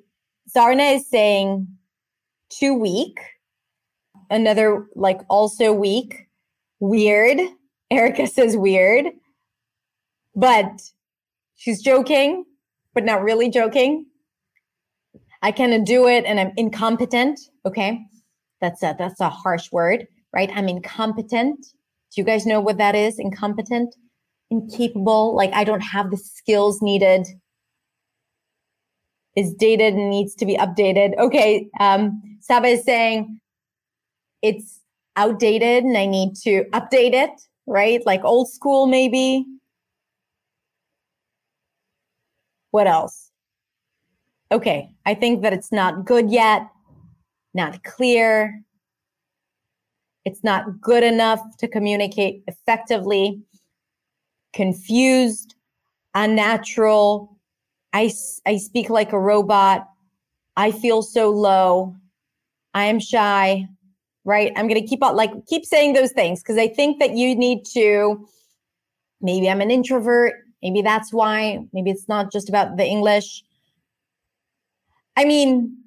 [0.54, 1.67] Sarna is saying
[2.50, 3.20] too weak.
[4.32, 6.28] Another like also weak.
[6.80, 7.39] Weird.
[7.91, 9.13] Erica says weird.
[10.36, 10.82] But
[11.56, 12.46] she's joking,
[12.96, 14.08] but not really joking.
[15.44, 17.39] I cannot do it and I'm incompetent.
[17.63, 18.08] Okay.
[18.62, 20.50] That's a that's a harsh word, right?
[20.54, 21.60] I'm incompetent.
[22.13, 23.17] Do you guys know what that is?
[23.17, 23.95] Incompetent,
[24.50, 27.28] incapable, like I don't have the skills needed.
[29.36, 31.17] Is dated and needs to be updated.
[31.17, 31.69] Okay.
[31.80, 33.39] Um, Saba is saying
[34.41, 34.82] it's
[35.15, 37.32] outdated and I need to update it,
[37.65, 38.06] right?
[38.06, 39.45] Like old school, maybe.
[42.71, 43.30] What else?
[44.52, 46.67] Okay, I think that it's not good yet
[47.54, 48.62] not clear.
[50.26, 53.42] It's not good enough to communicate effectively,
[54.54, 55.56] confused,
[56.14, 57.38] unnatural.
[57.94, 58.12] I,
[58.46, 59.88] I speak like a robot.
[60.56, 61.96] I feel so low.
[62.74, 63.68] I am shy,
[64.24, 64.52] right?
[64.56, 67.36] I'm going to keep on like keep saying those things because I think that you
[67.36, 68.28] need to
[69.22, 70.34] maybe I'm an introvert.
[70.62, 71.60] Maybe that's why.
[71.74, 73.44] Maybe it's not just about the English.
[75.18, 75.81] I mean,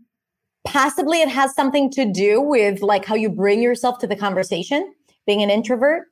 [0.67, 4.95] possibly it has something to do with like how you bring yourself to the conversation
[5.27, 6.09] being an introvert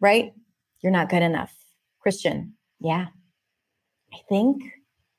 [0.00, 0.32] right?
[0.80, 1.52] You're not good enough.
[2.00, 3.06] Christian yeah.
[4.14, 4.62] I think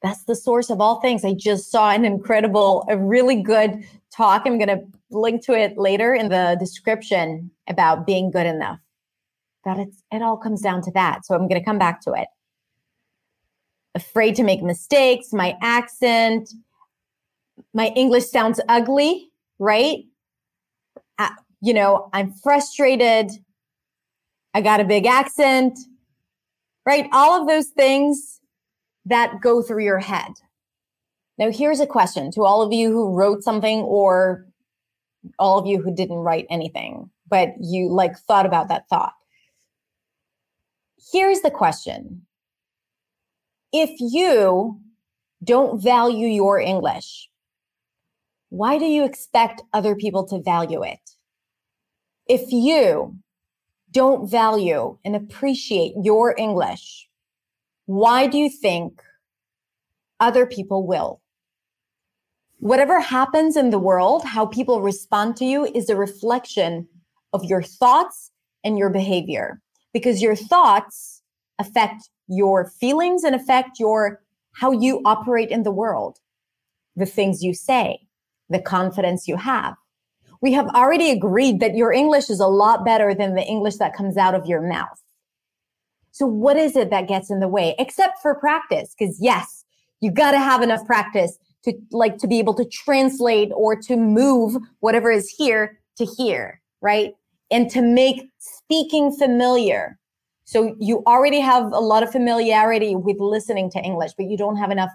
[0.02, 1.26] that's the source of all things.
[1.26, 4.44] I just saw an incredible a really good talk.
[4.46, 8.80] I'm going to link to it later in the description about being good enough.
[9.66, 11.26] That it's it all comes down to that.
[11.26, 12.28] So i'm going to come back to it.
[13.94, 16.50] Afraid to make mistakes my accent
[17.74, 20.00] my English sounds ugly, right?
[21.18, 21.30] Uh,
[21.62, 23.32] you know, I'm frustrated.
[24.54, 25.78] I got a big accent,
[26.86, 27.08] right?
[27.12, 28.40] All of those things
[29.06, 30.32] that go through your head.
[31.38, 34.46] Now, here's a question to all of you who wrote something or
[35.38, 39.14] all of you who didn't write anything, but you like thought about that thought.
[41.12, 42.26] Here's the question.
[43.72, 44.80] If you
[45.44, 47.30] don't value your English,
[48.50, 51.00] why do you expect other people to value it?
[52.28, 53.16] If you
[53.92, 57.08] don't value and appreciate your English,
[57.86, 59.02] why do you think
[60.20, 61.22] other people will?
[62.58, 66.88] Whatever happens in the world, how people respond to you is a reflection
[67.34, 68.32] of your thoughts
[68.64, 69.62] and your behavior
[69.94, 71.22] because your thoughts
[71.58, 74.22] affect your feelings and affect your
[74.54, 76.20] how you operate in the world,
[76.96, 78.09] the things you say
[78.50, 79.76] the confidence you have.
[80.42, 83.96] We have already agreed that your English is a lot better than the English that
[83.96, 85.02] comes out of your mouth.
[86.12, 87.76] So what is it that gets in the way?
[87.78, 88.96] Except for practice.
[88.98, 89.66] Cause yes,
[90.02, 93.98] you got to have enough practice to like to be able to translate or to
[93.98, 97.14] move whatever is here to here, right?
[97.52, 100.00] And to make speaking familiar.
[100.46, 104.56] So you already have a lot of familiarity with listening to English, but you don't
[104.56, 104.92] have enough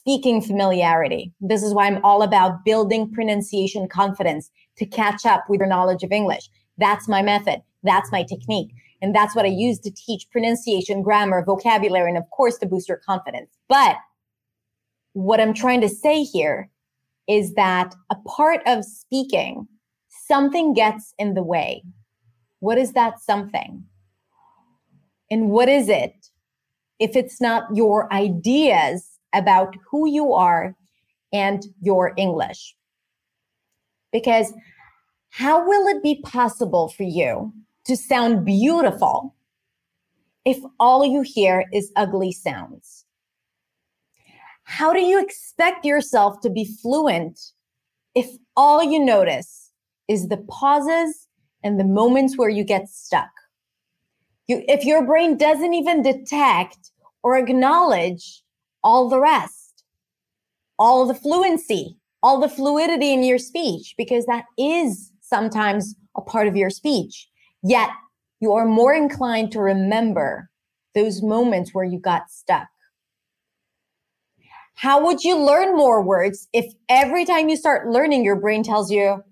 [0.00, 1.30] speaking familiarity.
[1.42, 6.02] This is why I'm all about building pronunciation confidence to catch up with your knowledge
[6.02, 6.48] of English.
[6.78, 7.60] That's my method.
[7.82, 8.70] That's my technique.
[9.02, 12.88] And that's what I use to teach pronunciation, grammar, vocabulary, and of course to boost
[12.88, 13.50] your confidence.
[13.68, 13.96] But
[15.12, 16.70] what I'm trying to say here
[17.28, 19.68] is that a part of speaking,
[20.08, 21.82] something gets in the way.
[22.60, 23.84] What is that something?
[25.30, 26.14] And what is it
[26.98, 30.74] if it's not your ideas about who you are
[31.32, 32.74] and your English.
[34.12, 34.52] Because
[35.30, 37.52] how will it be possible for you
[37.84, 39.34] to sound beautiful
[40.44, 43.04] if all you hear is ugly sounds?
[44.64, 47.40] How do you expect yourself to be fluent
[48.14, 49.72] if all you notice
[50.08, 51.28] is the pauses
[51.62, 53.30] and the moments where you get stuck?
[54.46, 56.90] You, if your brain doesn't even detect
[57.22, 58.42] or acknowledge
[58.82, 59.84] all the rest,
[60.78, 66.46] all the fluency, all the fluidity in your speech, because that is sometimes a part
[66.46, 67.28] of your speech.
[67.62, 67.90] Yet
[68.40, 70.50] you are more inclined to remember
[70.94, 72.68] those moments where you got stuck.
[74.74, 78.90] How would you learn more words if every time you start learning, your brain tells
[78.90, 79.22] you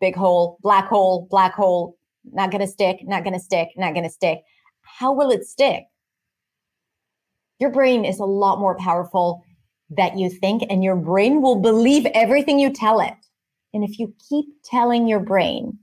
[0.00, 3.92] big hole, black hole, black hole, not going to stick, not going to stick, not
[3.92, 4.40] going to stick?
[4.82, 5.84] How will it stick?
[7.58, 9.44] Your brain is a lot more powerful
[9.90, 13.14] that you think, and your brain will believe everything you tell it.
[13.72, 15.78] And if you keep telling your brain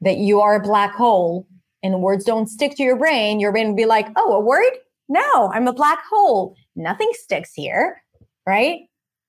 [0.00, 1.46] that you are a black hole
[1.82, 4.72] and words don't stick to your brain, your brain will be like, oh, a word?
[5.08, 6.56] No, I'm a black hole.
[6.76, 8.02] Nothing sticks here,
[8.46, 8.80] right?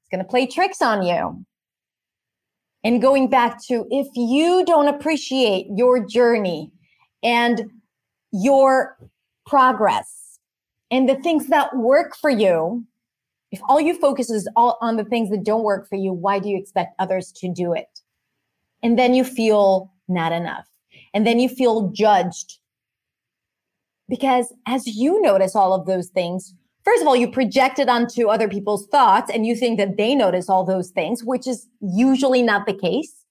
[0.01, 1.45] It's going to play tricks on you.
[2.83, 6.71] And going back to if you don't appreciate your journey
[7.23, 7.69] and
[8.31, 8.97] your
[9.45, 10.20] progress
[10.91, 12.85] and the things that work for you,
[13.51, 16.37] if all you focus is all on the things that don't work for you, why
[16.37, 17.87] do you expect others to do it?
[18.83, 20.67] And then you feel not enough.
[21.13, 22.59] And then you feel judged.
[24.09, 28.27] Because as you notice all of those things, first of all, you project it onto
[28.27, 32.41] other people's thoughts and you think that they notice all those things, which is usually
[32.41, 33.25] not the case.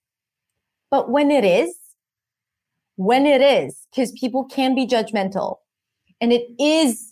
[0.90, 1.74] But when it is,
[2.96, 5.56] when it is, because people can be judgmental
[6.20, 7.09] and it is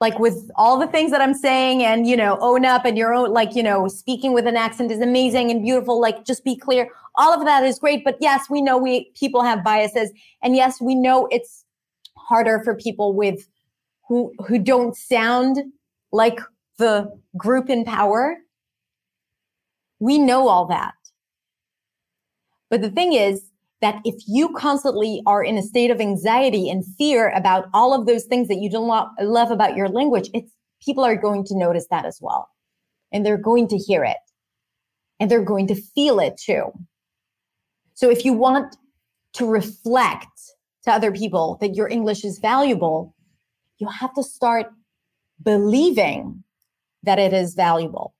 [0.00, 3.14] like with all the things that I'm saying and, you know, own up and your
[3.14, 6.00] own, like, you know, speaking with an accent is amazing and beautiful.
[6.00, 6.90] Like, just be clear.
[7.14, 8.04] All of that is great.
[8.04, 10.12] But yes, we know we people have biases.
[10.42, 11.64] And yes, we know it's
[12.18, 13.48] harder for people with
[14.06, 15.58] who who don't sound
[16.12, 16.40] like
[16.78, 18.36] the group in power.
[19.98, 20.92] We know all that.
[22.68, 26.84] But the thing is, that if you constantly are in a state of anxiety and
[26.96, 28.88] fear about all of those things that you don't
[29.20, 30.50] love about your language, it's
[30.82, 32.48] people are going to notice that as well.
[33.12, 34.16] And they're going to hear it.
[35.20, 36.72] And they're going to feel it too.
[37.94, 38.76] So if you want
[39.34, 40.26] to reflect
[40.84, 43.14] to other people that your English is valuable,
[43.78, 44.66] you have to start
[45.42, 46.42] believing
[47.02, 48.14] that it is valuable.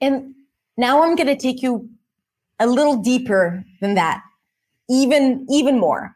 [0.00, 0.34] And
[0.76, 1.88] now I'm going to take you
[2.58, 4.22] a little deeper than that,
[4.88, 6.14] even even more.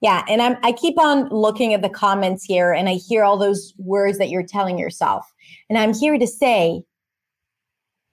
[0.00, 3.38] Yeah, and I'm I keep on looking at the comments here and I hear all
[3.38, 5.32] those words that you're telling yourself.
[5.68, 6.82] And I'm here to say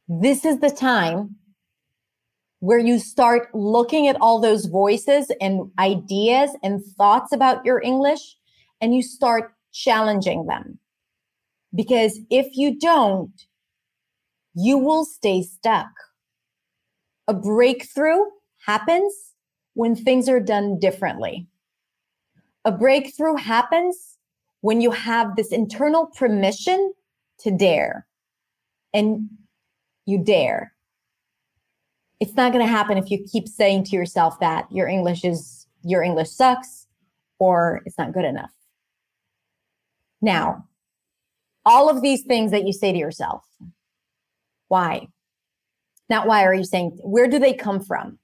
[0.08, 1.36] this is the time
[2.60, 8.36] where you start looking at all those voices and ideas and thoughts about your English
[8.82, 10.78] and you start challenging them.
[11.74, 13.32] Because if you don't,
[14.56, 15.88] you will stay stuck
[17.30, 18.24] a breakthrough
[18.66, 19.14] happens
[19.76, 21.48] when things are done differently.
[22.66, 24.18] A breakthrough happens
[24.62, 26.92] when you have this internal permission
[27.42, 28.08] to dare
[28.96, 29.30] and
[30.08, 30.74] you dare.
[32.20, 35.68] It's not going to happen if you keep saying to yourself that your English is
[35.84, 36.88] your English sucks
[37.38, 38.52] or it's not good enough.
[40.20, 40.66] Now,
[41.64, 43.46] all of these things that you say to yourself,
[44.68, 45.08] why?
[46.10, 48.18] Not why are you saying, where do they come from?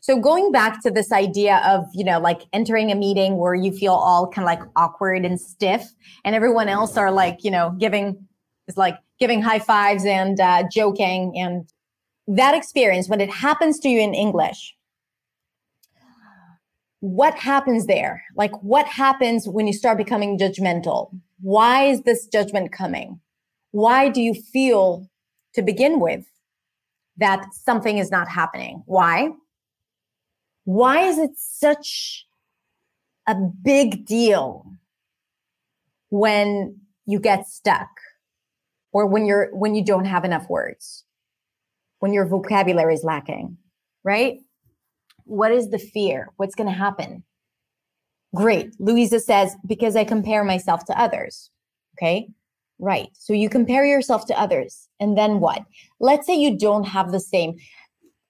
[0.00, 3.70] So going back to this idea of, you know, like entering a meeting where you
[3.70, 5.84] feel all kind of like awkward and stiff
[6.24, 8.26] and everyone else are like, you know, giving
[8.66, 11.68] is like giving high fives and uh, joking and
[12.26, 14.74] that experience when it happens to you in English,
[17.00, 18.22] what happens there?
[18.36, 21.10] Like what happens when you start becoming judgmental?
[21.40, 23.20] Why is this judgment coming?
[23.72, 25.08] Why do you feel
[25.54, 26.24] to begin with
[27.18, 28.82] that something is not happening.
[28.86, 29.30] Why?
[30.64, 32.26] Why is it such
[33.26, 34.66] a big deal
[36.10, 37.88] when you get stuck
[38.92, 41.04] or when you're when you don't have enough words?
[41.98, 43.56] When your vocabulary is lacking,
[44.02, 44.40] right?
[45.24, 46.30] What is the fear?
[46.36, 47.22] What's going to happen?
[48.34, 48.74] Great.
[48.80, 51.50] Louisa says, because I compare myself to others.
[51.96, 52.28] Okay.
[52.82, 53.10] Right.
[53.14, 54.88] So you compare yourself to others.
[54.98, 55.62] And then what?
[56.00, 57.54] Let's say you don't have the same.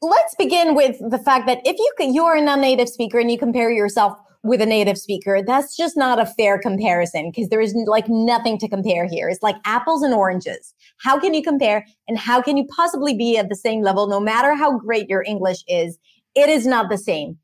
[0.03, 3.71] Let's begin with the fact that if you you're a non-native speaker and you compare
[3.71, 4.13] yourself
[4.43, 8.59] with a native speaker, that's just not a fair comparison because there is like nothing
[8.59, 9.31] to compare here.
[9.31, 10.75] It's like apples and oranges.
[10.99, 14.21] How can you compare and how can you possibly be at the same level no
[14.21, 15.99] matter how great your English is?
[16.35, 17.39] It is not the same.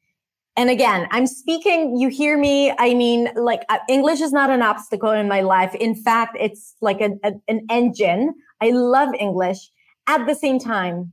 [0.58, 2.72] And again, I'm speaking, you hear me.
[2.80, 5.72] I mean, like uh, English is not an obstacle in my life.
[5.76, 8.34] In fact, it's like a, a, an engine.
[8.60, 9.70] I love English.
[10.08, 11.12] At the same time,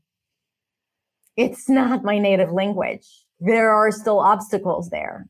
[1.38, 3.06] it's not my native language.
[3.40, 5.28] There are still obstacles there.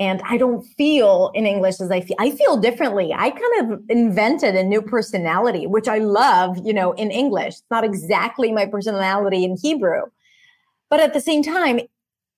[0.00, 2.16] And I don't feel in English as I feel.
[2.18, 3.12] I feel differently.
[3.12, 7.48] I kind of invented a new personality, which I love, you know, in English.
[7.48, 10.04] It's not exactly my personality in Hebrew.
[10.88, 11.80] But at the same time,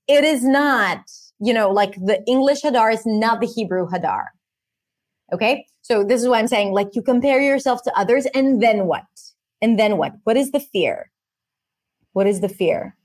[0.09, 1.01] it is not,
[1.41, 4.25] you know, like the English Hadar is not the Hebrew Hadar.
[5.33, 5.67] Okay.
[5.83, 6.73] So this is what I'm saying.
[6.73, 9.05] Like you compare yourself to others and then what?
[9.63, 10.13] And then what?
[10.25, 11.11] What is the fear?
[12.13, 12.97] What is the fear?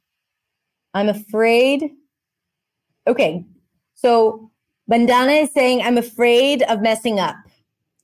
[0.94, 1.92] I'm afraid.
[3.08, 3.44] Okay.
[3.96, 4.52] So
[4.88, 7.36] Bandana is saying, I'm afraid of messing up,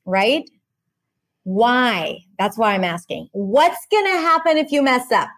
[0.05, 0.49] right?
[1.43, 2.19] Why?
[2.39, 3.29] That's why I'm asking.
[3.31, 5.29] What's going to happen if you mess up?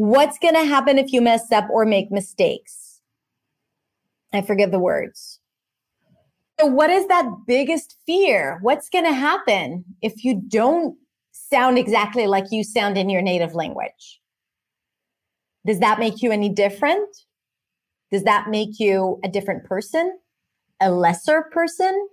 [0.00, 3.02] What's going to happen if you mess up or make mistakes?
[4.32, 5.40] I forget the words.
[6.58, 8.60] So, what is that biggest fear?
[8.62, 10.96] What's going to happen if you don't
[11.32, 14.22] sound exactly like you sound in your native language?
[15.66, 17.14] Does that make you any different?
[18.10, 20.18] Does that make you a different person?
[20.80, 22.08] A lesser person?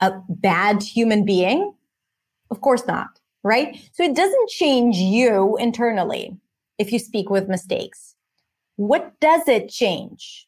[0.00, 1.74] A bad human being?
[2.50, 3.08] Of course not,
[3.42, 3.78] right?
[3.92, 6.40] So it doesn't change you internally
[6.78, 8.14] if you speak with mistakes.
[8.76, 10.46] What does it change?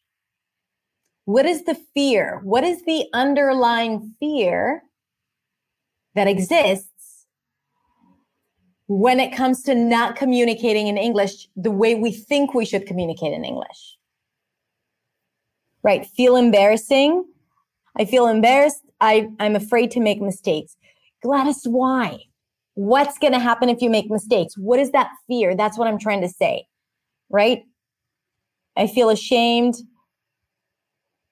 [1.24, 2.40] What is the fear?
[2.42, 4.82] What is the underlying fear
[6.14, 6.90] that exists
[8.88, 13.32] when it comes to not communicating in English the way we think we should communicate
[13.32, 13.96] in English.
[15.82, 16.06] Right?
[16.06, 17.24] Feel embarrassing.
[17.96, 18.82] I feel embarrassed.
[19.00, 20.76] I, I'm afraid to make mistakes.
[21.22, 22.18] Gladys, why?
[22.76, 24.56] What's going to happen if you make mistakes?
[24.56, 25.54] What is that fear?
[25.54, 26.66] That's what I'm trying to say.
[27.28, 27.62] Right?
[28.76, 29.74] I feel ashamed.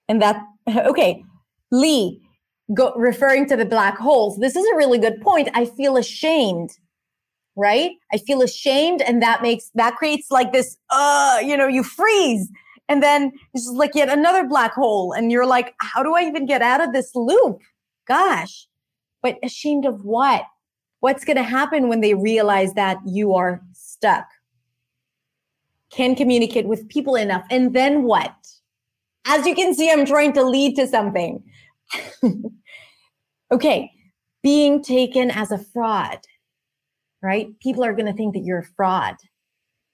[0.09, 1.23] And that, okay,
[1.71, 2.21] Lee,
[2.73, 5.49] go, referring to the black holes, this is a really good point.
[5.53, 6.71] I feel ashamed
[7.55, 7.91] right?
[8.11, 12.49] I feel ashamed and that makes that creates like this uh, you know, you freeze.
[12.87, 16.23] And then it's just like yet another black hole and you're like how do I
[16.23, 17.59] even get out of this loop?
[18.07, 18.67] Gosh.
[19.21, 20.43] But ashamed of what?
[21.05, 24.25] What's going to happen when they realize that you are stuck?
[25.91, 28.33] Can communicate with people enough and then what?
[29.25, 31.43] As you can see I'm trying to lead to something.
[33.51, 33.91] okay,
[34.41, 36.19] being taken as a fraud
[37.25, 37.59] right?
[37.59, 39.15] People are going to think that you're a fraud.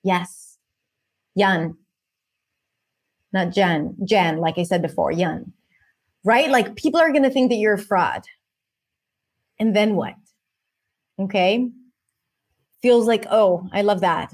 [0.03, 0.57] Yes.
[1.33, 1.77] Yun.
[3.31, 3.95] Not Jen.
[4.03, 5.53] Jen, like I said before, Yun.
[6.25, 6.49] Right?
[6.49, 8.23] Like people are going to think that you're a fraud.
[9.59, 10.15] And then what?
[11.19, 11.69] Okay.
[12.81, 14.33] Feels like, oh, I love that.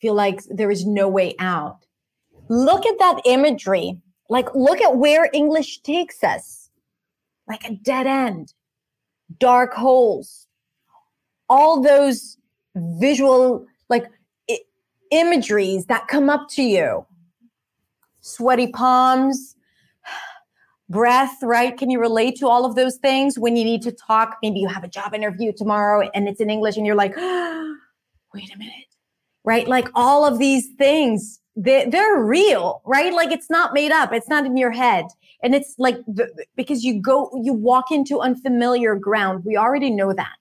[0.00, 1.84] Feel like there is no way out.
[2.48, 4.00] Look at that imagery.
[4.28, 6.70] Like, look at where English takes us
[7.48, 8.52] like a dead end,
[9.38, 10.46] dark holes,
[11.48, 12.36] all those
[12.76, 14.06] visual like
[14.50, 14.60] I-
[15.10, 17.06] imageries that come up to you
[18.20, 19.56] sweaty palms
[20.88, 24.38] breath right can you relate to all of those things when you need to talk
[24.42, 27.14] maybe you have a job interview tomorrow and it's in english and you're like
[28.34, 28.72] wait a minute
[29.44, 34.12] right like all of these things they, they're real right like it's not made up
[34.12, 35.04] it's not in your head
[35.42, 40.12] and it's like the, because you go you walk into unfamiliar ground we already know
[40.12, 40.38] that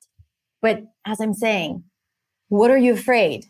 [0.61, 1.83] but as i'm saying
[2.49, 3.45] what are you afraid?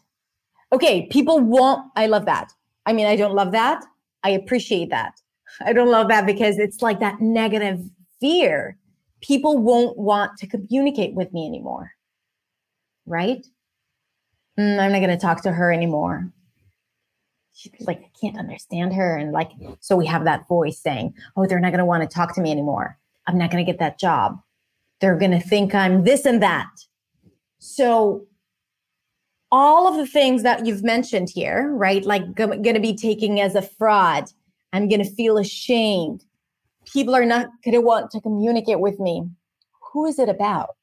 [0.73, 1.85] Okay, people won't.
[1.95, 2.51] I love that.
[2.85, 3.83] I mean, I don't love that.
[4.23, 5.13] I appreciate that.
[5.65, 7.81] I don't love that because it's like that negative
[8.19, 8.77] fear.
[9.21, 11.91] People won't want to communicate with me anymore.
[13.05, 13.45] Right?
[14.59, 16.31] Mm, I'm not going to talk to her anymore.
[17.53, 19.17] She's like, I can't understand her.
[19.17, 22.13] And like, so we have that voice saying, Oh, they're not going to want to
[22.13, 22.97] talk to me anymore.
[23.25, 24.39] I'm not going to get that job.
[25.01, 26.69] They're going to think I'm this and that.
[27.59, 28.27] So
[29.51, 32.03] all of the things that you've mentioned here, right?
[32.03, 34.25] Like going to be taking as a fraud.
[34.77, 36.23] I'm going to feel ashamed.
[36.85, 39.27] People are not going to want to communicate with me.
[39.91, 40.75] Who is it about?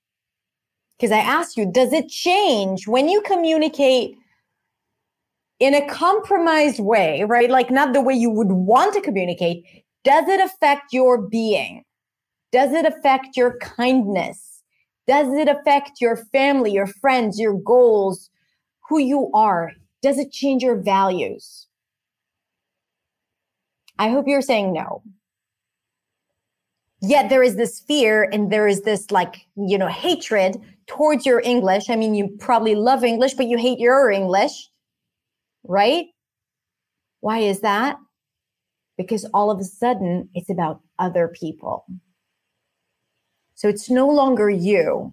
[0.99, 4.17] Because I ask you, does it change when you communicate
[5.61, 7.49] in a compromised way, right?
[7.49, 9.65] Like not the way you would want to communicate.
[10.03, 11.85] Does it affect your being?
[12.53, 14.63] Does it affect your kindness?
[15.07, 18.29] Does it affect your family, your friends, your goals,
[18.89, 19.73] who you are?
[20.03, 21.69] Does it change your values?
[23.99, 25.03] I hope you're saying no.
[27.01, 31.41] Yet there is this fear and there is this like, you know, hatred towards your
[31.41, 31.91] English.
[31.91, 34.71] I mean, you probably love English, but you hate your English,
[35.65, 36.07] right?
[37.21, 37.97] Why is that?
[38.97, 41.85] Because all of a sudden it's about other people.
[43.55, 45.13] So it's no longer you.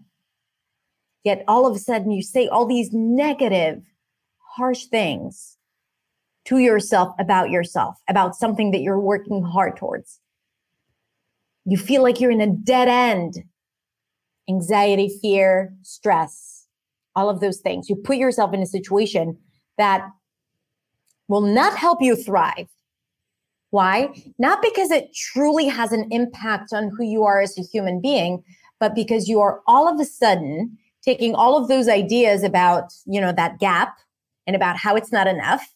[1.23, 3.83] Yet all of a sudden you say all these negative,
[4.55, 5.57] harsh things
[6.45, 10.19] to yourself about yourself, about something that you're working hard towards.
[11.65, 13.43] You feel like you're in a dead end.
[14.49, 16.65] Anxiety, fear, stress,
[17.15, 17.89] all of those things.
[17.89, 19.37] You put yourself in a situation
[19.77, 20.07] that
[21.27, 22.67] will not help you thrive.
[23.69, 24.09] Why?
[24.37, 28.43] Not because it truly has an impact on who you are as a human being,
[28.79, 33.21] but because you are all of a sudden taking all of those ideas about, you
[33.21, 33.95] know, that gap
[34.45, 35.73] and about how it's not enough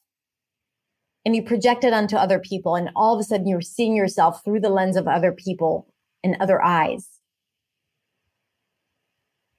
[1.25, 4.43] and you project it onto other people and all of a sudden you're seeing yourself
[4.43, 5.87] through the lens of other people
[6.23, 7.09] and other eyes.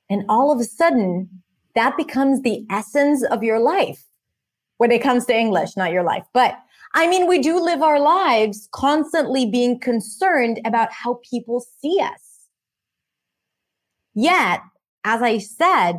[0.08, 1.42] And all of a sudden,
[1.74, 4.04] that becomes the essence of your life
[4.78, 6.24] when it comes to English, not your life.
[6.32, 6.56] But
[6.94, 12.46] I mean, we do live our lives constantly being concerned about how people see us.
[14.14, 14.60] Yet,
[15.04, 15.98] as I said,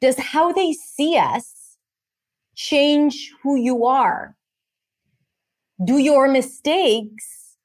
[0.00, 1.59] does how they see us
[2.60, 4.36] change who you are?
[5.82, 7.56] Do your mistakes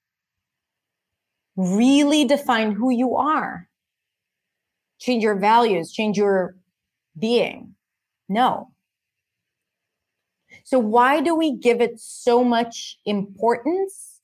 [1.58, 3.68] really define who you are?
[5.00, 6.56] Change your values, change your
[7.20, 7.76] being?
[8.30, 8.72] No.
[10.64, 14.22] So, why do we give it so much importance?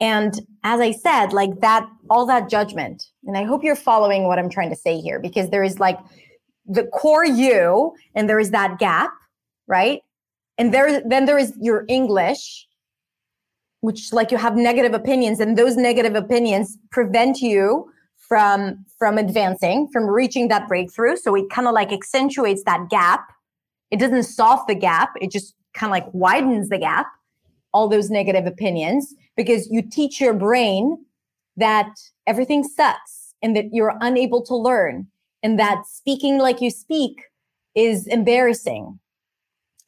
[0.00, 3.02] And as I said, like that, all that judgment.
[3.24, 5.98] And I hope you're following what I'm trying to say here because there is like
[6.66, 9.10] the core you and there is that gap,
[9.66, 10.02] right?
[10.58, 12.66] And there, then there is your English,
[13.80, 19.86] which like you have negative opinions and those negative opinions prevent you from from advancing
[19.92, 23.30] from reaching that breakthrough so it kind of like accentuates that gap
[23.90, 27.06] it doesn't solve the gap it just kind of like widens the gap
[27.74, 30.96] all those negative opinions because you teach your brain
[31.56, 31.90] that
[32.26, 35.06] everything sucks and that you're unable to learn
[35.42, 37.24] and that speaking like you speak
[37.74, 38.98] is embarrassing.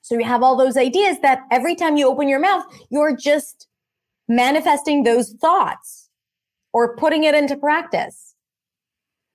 [0.06, 3.66] So you have all those ideas that every time you open your mouth, you're just
[4.28, 6.08] manifesting those thoughts
[6.72, 8.36] or putting it into practice.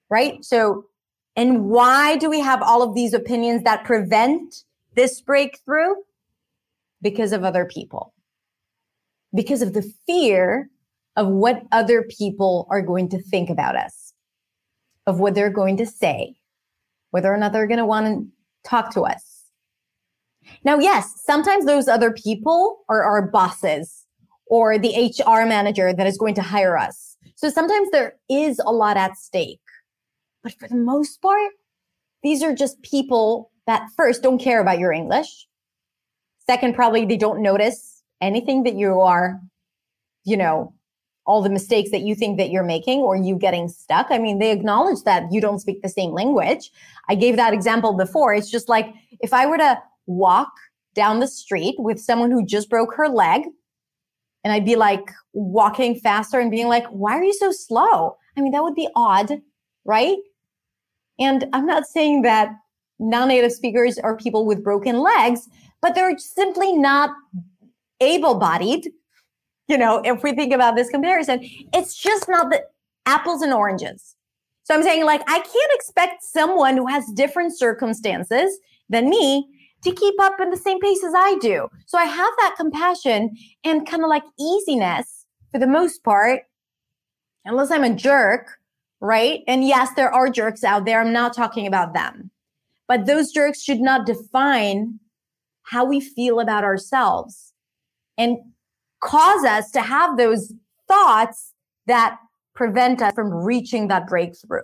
[0.09, 0.45] Right?
[0.45, 0.85] So,
[1.35, 4.63] and why do we have all of these opinions that prevent
[4.95, 5.95] this breakthrough?
[7.01, 8.13] Because of other people.
[9.35, 10.69] Because of the fear
[11.17, 14.13] of what other people are going to think about us
[15.05, 16.37] of what they're going to say,
[17.09, 19.30] whether or not they're going to want to talk to us.
[20.63, 24.05] Now, yes, sometimes those other people are our bosses
[24.47, 27.17] or the HR manager that is going to hire us.
[27.35, 29.59] So sometimes there is a lot at stake.
[30.43, 31.51] But for the most part,
[32.23, 35.47] these are just people that first don't care about your English.
[36.45, 39.39] Second, probably they don't notice anything that you are,
[40.23, 40.73] you know,
[41.25, 44.07] all the mistakes that you think that you're making or you getting stuck.
[44.09, 46.71] I mean, they acknowledge that you don't speak the same language.
[47.09, 48.33] I gave that example before.
[48.33, 49.81] It's just like if I were to
[50.11, 50.51] walk
[50.93, 53.43] down the street with someone who just broke her leg
[54.43, 58.17] and I'd be like walking faster and being like, why are you so slow?
[58.37, 59.31] I mean, that would be odd,
[59.85, 60.17] right?
[61.19, 62.49] And I'm not saying that
[62.99, 65.47] non native speakers are people with broken legs,
[65.81, 67.11] but they're simply not
[67.99, 68.87] able bodied
[69.71, 71.39] you know, if we think about this comparison,
[71.73, 72.61] it's just not the
[73.05, 74.17] apples and oranges.
[74.63, 78.59] So I'm saying, like, I can't expect someone who has different circumstances
[78.89, 79.47] than me
[79.83, 81.67] to keep up in the same pace as I do.
[81.85, 86.43] So I have that compassion and kind of like easiness for the most part,
[87.45, 88.59] unless I'm a jerk,
[88.99, 89.41] right?
[89.47, 91.01] And yes, there are jerks out there.
[91.01, 92.31] I'm not talking about them.
[92.87, 94.99] But those jerks should not define
[95.63, 97.53] how we feel about ourselves.
[98.17, 98.37] And
[98.99, 100.53] cause us to have those
[100.87, 101.53] thoughts
[101.87, 102.17] that
[102.53, 104.61] prevent us from reaching that breakthrough.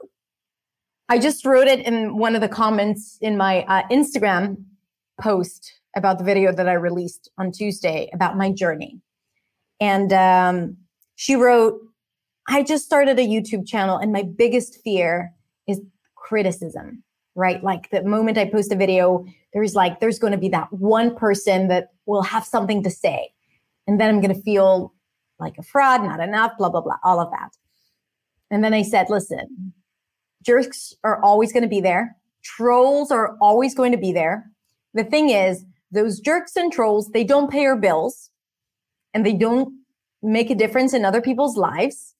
[1.10, 4.58] I just wrote it in one of the comments in my uh, Instagram
[5.20, 9.00] post about the video that I released on Tuesday about my journey.
[9.80, 10.78] And um,
[11.16, 11.80] she wrote,
[12.48, 15.34] I just started a YouTube channel, and my biggest fear
[15.68, 15.82] is
[16.16, 17.04] criticism,
[17.36, 17.64] right?
[17.64, 21.16] Like the moment I post a video, there's like, there's going to be that one
[21.16, 23.32] person that will have something to say
[23.88, 24.94] and then I'm going to feel
[25.40, 27.52] like a fraud, not enough, blah, blah, blah, all of that.
[28.52, 29.74] And then I said, listen,
[30.46, 32.16] jerks are always going to be there.
[32.44, 34.50] Trolls are always going to be there.
[34.98, 38.32] The thing is, those jerks and trolls, they don't pay our bills
[39.14, 39.76] and they don't
[40.24, 42.16] make a difference in other people's lives,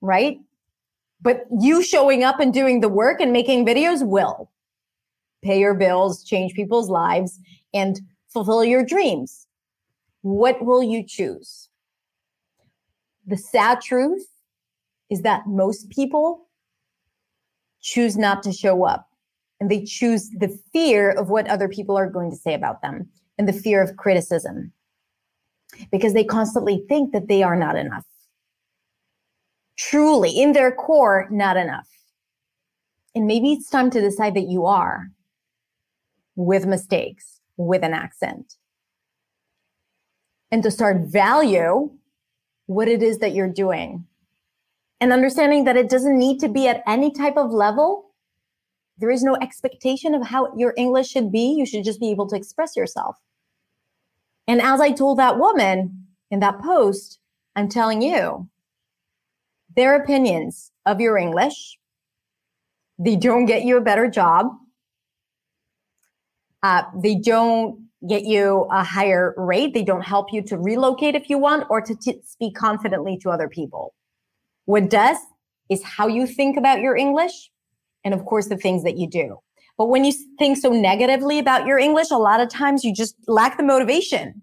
[0.00, 0.40] right?
[1.22, 4.50] But you showing up and doing the work and making videos will
[5.40, 7.38] pay your bills, change people's lives,
[7.72, 9.46] and fulfill your dreams.
[10.22, 11.68] What will you choose?
[13.24, 14.26] The sad truth
[15.10, 16.48] is that most people
[17.80, 19.09] choose not to show up
[19.60, 23.08] and they choose the fear of what other people are going to say about them
[23.38, 24.72] and the fear of criticism
[25.92, 28.04] because they constantly think that they are not enough.
[29.76, 31.88] Truly, in their core, not enough.
[33.14, 35.10] And maybe it's time to decide that you are
[36.36, 38.54] with mistakes, with an accent
[40.50, 41.90] and to start value
[42.66, 44.04] what it is that you're doing
[45.00, 48.09] and understanding that it doesn't need to be at any type of level
[49.00, 52.28] there is no expectation of how your english should be you should just be able
[52.28, 53.16] to express yourself
[54.46, 57.18] and as i told that woman in that post
[57.56, 58.48] i'm telling you
[59.76, 61.78] their opinions of your english
[63.00, 64.46] they don't get you a better job.
[66.62, 69.72] Uh, they don't get you a higher rate.
[69.72, 73.30] They don't help you to relocate if you want or to t- speak confidently to
[73.30, 73.94] other people.
[74.66, 75.16] What does
[75.70, 77.50] is how you think about your English
[78.04, 79.38] and, of course, the things that you do.
[79.76, 83.16] But when you think so negatively about your English, a lot of times you just
[83.26, 84.42] lack the motivation.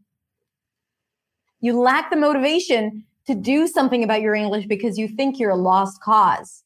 [1.59, 5.55] You lack the motivation to do something about your English because you think you're a
[5.55, 6.63] lost cause.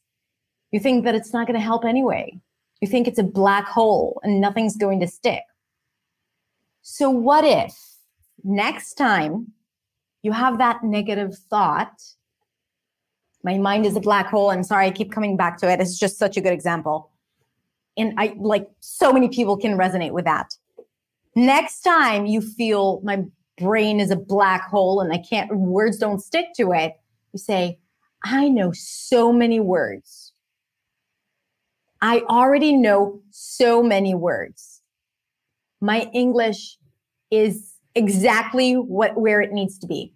[0.71, 2.39] You think that it's not going to help anyway.
[2.81, 5.43] You think it's a black hole and nothing's going to stick.
[6.81, 7.75] So, what if
[8.43, 9.51] next time
[10.23, 12.01] you have that negative thought?
[13.43, 14.51] My mind is a black hole.
[14.51, 15.79] I'm sorry, I keep coming back to it.
[15.79, 17.09] It's just such a good example.
[17.97, 20.55] And I like so many people can resonate with that.
[21.35, 23.23] Next time you feel my
[23.57, 26.93] brain is a black hole and I can't, words don't stick to it,
[27.33, 27.79] you say,
[28.23, 30.33] I know so many words.
[32.01, 34.81] I already know so many words.
[35.79, 36.77] My English
[37.29, 40.13] is exactly what where it needs to be.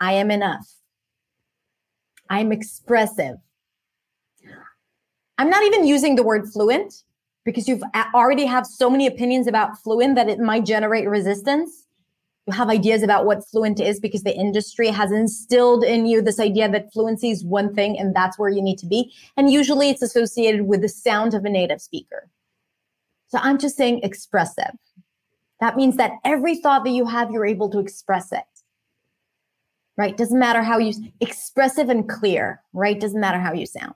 [0.00, 0.68] I am enough.
[2.32, 3.36] I'm expressive.
[5.38, 7.04] I'm not even using the word fluent
[7.44, 7.82] because you've
[8.14, 11.82] already have so many opinions about fluent that it might generate resistance
[12.46, 16.40] you have ideas about what fluent is because the industry has instilled in you this
[16.40, 19.12] idea that fluency is one thing and that's where you need to be.
[19.36, 22.28] And usually it's associated with the sound of a native speaker.
[23.28, 24.72] So I'm just saying expressive.
[25.60, 28.42] That means that every thought that you have, you're able to express it.
[30.02, 30.16] Right?
[30.16, 32.98] Doesn't matter how you expressive and clear, right?
[32.98, 33.94] Doesn't matter how you sound.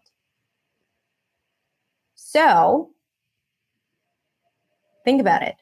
[2.15, 2.91] So
[5.05, 5.57] think about it.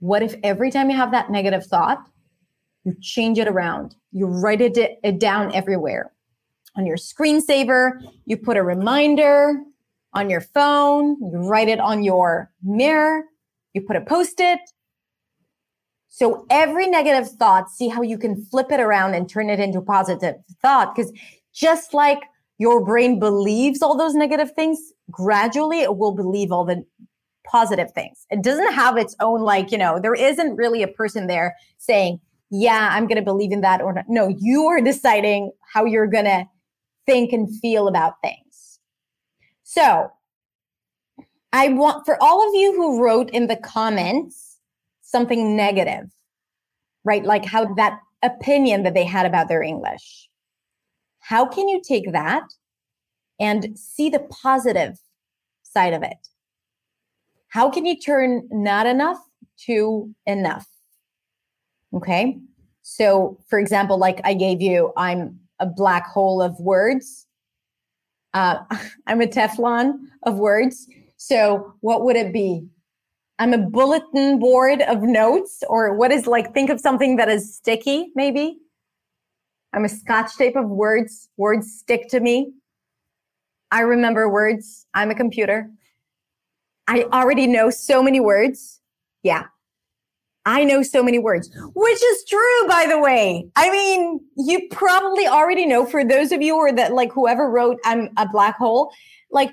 [0.00, 2.04] What if every time you have that negative thought,
[2.82, 3.94] you change it around?
[4.10, 6.10] You write it, it down everywhere.
[6.74, 7.92] On your screensaver,
[8.26, 9.54] you put a reminder
[10.14, 13.22] on your phone, you write it on your mirror,
[13.74, 14.58] you put a post it.
[16.10, 19.80] So every negative thought, see how you can flip it around and turn it into
[19.80, 20.94] positive thought.
[20.94, 21.12] Because
[21.54, 22.18] just like
[22.58, 26.84] your brain believes all those negative things, gradually it will believe all the
[27.46, 28.26] positive things.
[28.30, 32.20] It doesn't have its own, like, you know, there isn't really a person there saying,
[32.50, 34.04] yeah, I'm going to believe in that or not.
[34.08, 36.44] No, you are deciding how you're going to
[37.06, 38.80] think and feel about things.
[39.62, 40.10] So
[41.52, 44.49] I want for all of you who wrote in the comments
[45.10, 46.10] something negative,
[47.04, 47.24] right?
[47.24, 50.28] Like how that opinion that they had about their English.
[51.20, 52.44] How can you take that
[53.38, 54.98] and see the positive
[55.62, 56.28] side of it?
[57.48, 59.18] How can you turn not enough
[59.66, 60.66] to enough?
[61.92, 62.38] Okay.
[62.82, 67.26] So, for example, like I gave you, I'm a black hole of words.
[68.34, 68.58] Uh,
[69.06, 69.94] I'm a Teflon
[70.24, 70.86] of words.
[71.16, 72.66] So, what would it be?
[73.40, 77.56] I'm a bulletin board of notes, or what is like, think of something that is
[77.56, 78.58] sticky, maybe.
[79.72, 81.30] I'm a scotch tape of words.
[81.38, 82.52] Words stick to me.
[83.70, 84.86] I remember words.
[84.92, 85.70] I'm a computer.
[86.86, 88.82] I already know so many words.
[89.22, 89.44] Yeah.
[90.44, 93.46] I know so many words, which is true, by the way.
[93.56, 97.78] I mean, you probably already know for those of you or that like whoever wrote
[97.86, 98.92] I'm a black hole,
[99.30, 99.50] like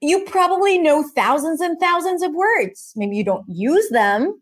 [0.00, 2.92] you probably know thousands and thousands of words.
[2.96, 4.40] Maybe you don't use them,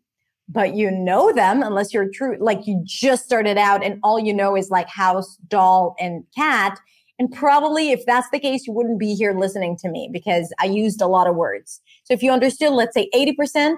[0.49, 4.35] but you know them unless you're true, like you just started out and all you
[4.35, 6.79] know is like house, doll, and cat.
[7.19, 10.67] And probably if that's the case, you wouldn't be here listening to me because I
[10.67, 11.81] used a lot of words.
[12.05, 13.77] So if you understood, let's say 80%,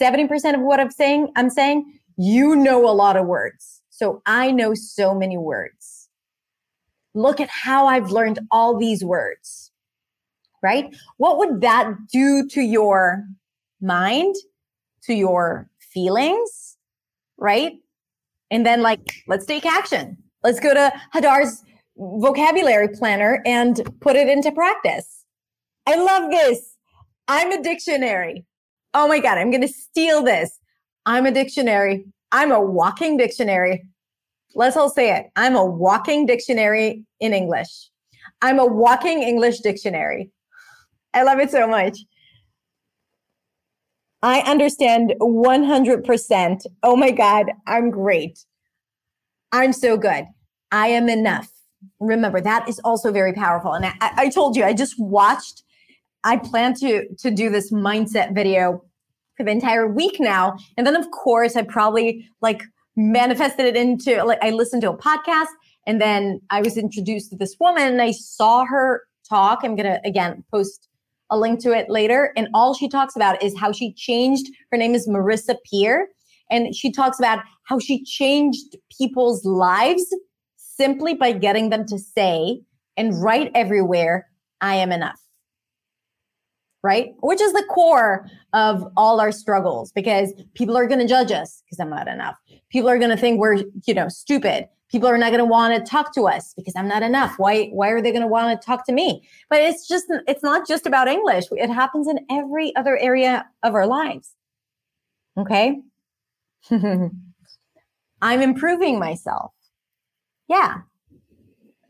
[0.00, 3.82] 70% of what I'm saying, I'm saying, you know a lot of words.
[3.90, 6.08] So I know so many words.
[7.14, 9.65] Look at how I've learned all these words,
[10.62, 10.94] right?
[11.16, 13.24] What would that do to your
[13.80, 14.34] mind,
[15.04, 16.76] to your feelings,
[17.38, 17.72] right?
[18.50, 20.16] And then, like, let's take action.
[20.42, 21.62] Let's go to Hadar's
[21.96, 25.24] vocabulary planner and put it into practice.
[25.86, 26.76] I love this.
[27.28, 28.44] I'm a dictionary.
[28.94, 30.58] Oh my God, I'm going to steal this.
[31.06, 32.04] I'm a dictionary.
[32.32, 33.84] I'm a walking dictionary.
[34.54, 35.26] Let's all say it.
[35.36, 37.90] I'm a walking dictionary in English.
[38.42, 40.30] I'm a walking English dictionary.
[41.16, 41.98] I love it so much.
[44.22, 46.60] I understand 100%.
[46.82, 48.38] Oh my God, I'm great.
[49.52, 50.24] I'm so good.
[50.70, 51.48] I am enough
[52.00, 53.72] remember that is also very powerful.
[53.72, 55.62] And I, I told you, I just watched,
[56.24, 58.82] I plan to to do this mindset video
[59.36, 60.56] for the entire week now.
[60.76, 62.62] And then of course I probably like
[62.96, 65.52] manifested it into like I listened to a podcast
[65.86, 69.60] and then I was introduced to this woman and I saw her talk.
[69.62, 70.88] I'm gonna again post
[71.30, 72.32] I'll link to it later.
[72.36, 74.46] And all she talks about is how she changed.
[74.70, 76.08] Her name is Marissa Peer.
[76.50, 80.04] And she talks about how she changed people's lives
[80.56, 82.60] simply by getting them to say
[82.96, 84.28] and write everywhere,
[84.60, 85.20] I am enough.
[86.82, 87.14] Right?
[87.20, 91.62] Which is the core of all our struggles because people are going to judge us
[91.64, 92.36] because I'm not enough.
[92.70, 94.68] People are going to think we're, you know, stupid.
[94.90, 97.38] People are not going to want to talk to us because I'm not enough.
[97.38, 99.26] Why why are they going to want to talk to me?
[99.50, 101.46] But it's just it's not just about English.
[101.50, 104.34] It happens in every other area of our lives.
[105.36, 105.80] Okay?
[106.70, 109.52] I'm improving myself.
[110.48, 110.78] Yeah.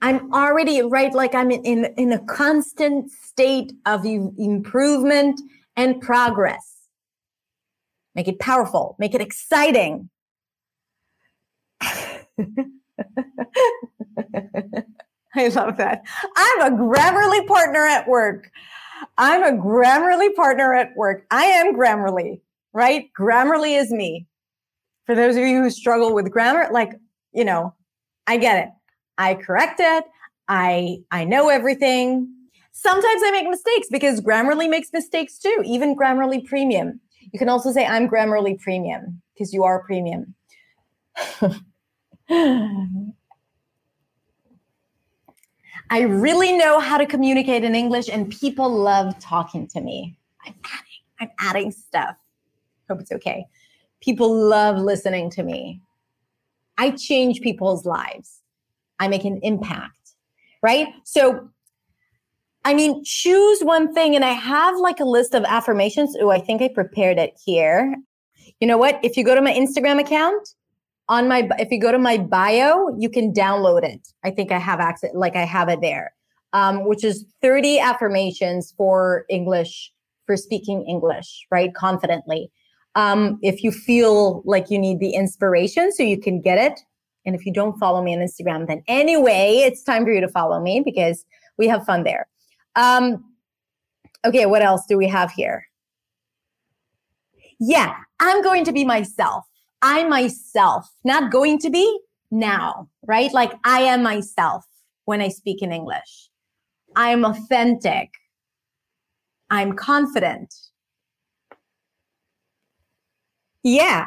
[0.02, 5.40] I'm already right like I'm in in in a constant state of improvement
[5.76, 6.88] and progress.
[8.14, 10.08] Make it powerful, make it exciting.
[15.34, 16.02] I love that.
[16.36, 18.50] I'm a Grammarly partner at work.
[19.18, 21.26] I'm a Grammarly partner at work.
[21.30, 22.40] I am Grammarly,
[22.72, 23.10] right?
[23.18, 24.26] Grammarly is me.
[25.04, 26.98] For those of you who struggle with grammar, like,
[27.32, 27.74] you know,
[28.26, 28.70] I get it.
[29.18, 30.04] I correct it.
[30.48, 32.32] I I know everything.
[32.72, 37.00] Sometimes I make mistakes because Grammarly makes mistakes too, even Grammarly Premium.
[37.32, 40.34] You can also say I'm Grammarly Premium because you are premium.
[42.28, 43.12] I
[46.00, 50.18] really know how to communicate in English, and people love talking to me.
[50.44, 52.16] I'm adding, I'm adding stuff.
[52.88, 53.46] Hope it's okay.
[54.00, 55.80] People love listening to me.
[56.78, 58.42] I change people's lives.
[58.98, 60.14] I make an impact,
[60.62, 60.88] right?
[61.04, 61.48] So,
[62.64, 66.16] I mean, choose one thing, and I have like a list of affirmations.
[66.20, 67.94] Oh, I think I prepared it here.
[68.60, 68.98] You know what?
[69.04, 70.54] If you go to my Instagram account,
[71.08, 74.08] on my if you go to my bio you can download it.
[74.24, 76.12] I think i have access like i have it there.
[76.52, 79.92] Um, which is 30 affirmations for english
[80.26, 81.74] for speaking english right?
[81.74, 82.50] Confidently.
[82.94, 86.80] Um, if you feel like you need the inspiration so you can get it.
[87.26, 90.28] And if you don't follow me on instagram then anyway it's time for you to
[90.28, 91.24] follow me because
[91.58, 92.26] we have fun there.
[92.74, 93.24] Um,
[94.24, 95.66] okay what else do we have here?
[97.60, 99.44] Yeah i'm going to be myself
[99.82, 102.00] I myself, not going to be
[102.30, 103.32] now, right?
[103.32, 104.64] Like I am myself
[105.04, 106.30] when I speak in English.
[106.94, 108.10] I'm authentic.
[109.50, 110.54] I'm confident.
[113.62, 114.06] Yeah.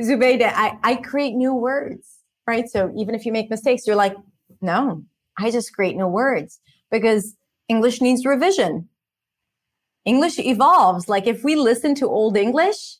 [0.00, 2.68] Zubeida, I, I create new words, right?
[2.68, 4.16] So even if you make mistakes, you're like,
[4.60, 5.04] no,
[5.38, 7.36] I just create new words because
[7.68, 8.88] English needs revision.
[10.04, 11.08] English evolves.
[11.08, 12.98] Like if we listen to old English,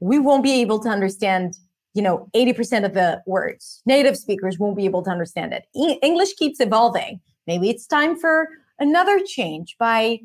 [0.00, 1.56] we won't be able to understand
[1.94, 3.82] you know 80% of the words.
[3.86, 5.64] Native speakers won't be able to understand it.
[5.74, 7.20] E- english keeps evolving.
[7.46, 8.48] Maybe it's time for
[8.78, 10.20] another change by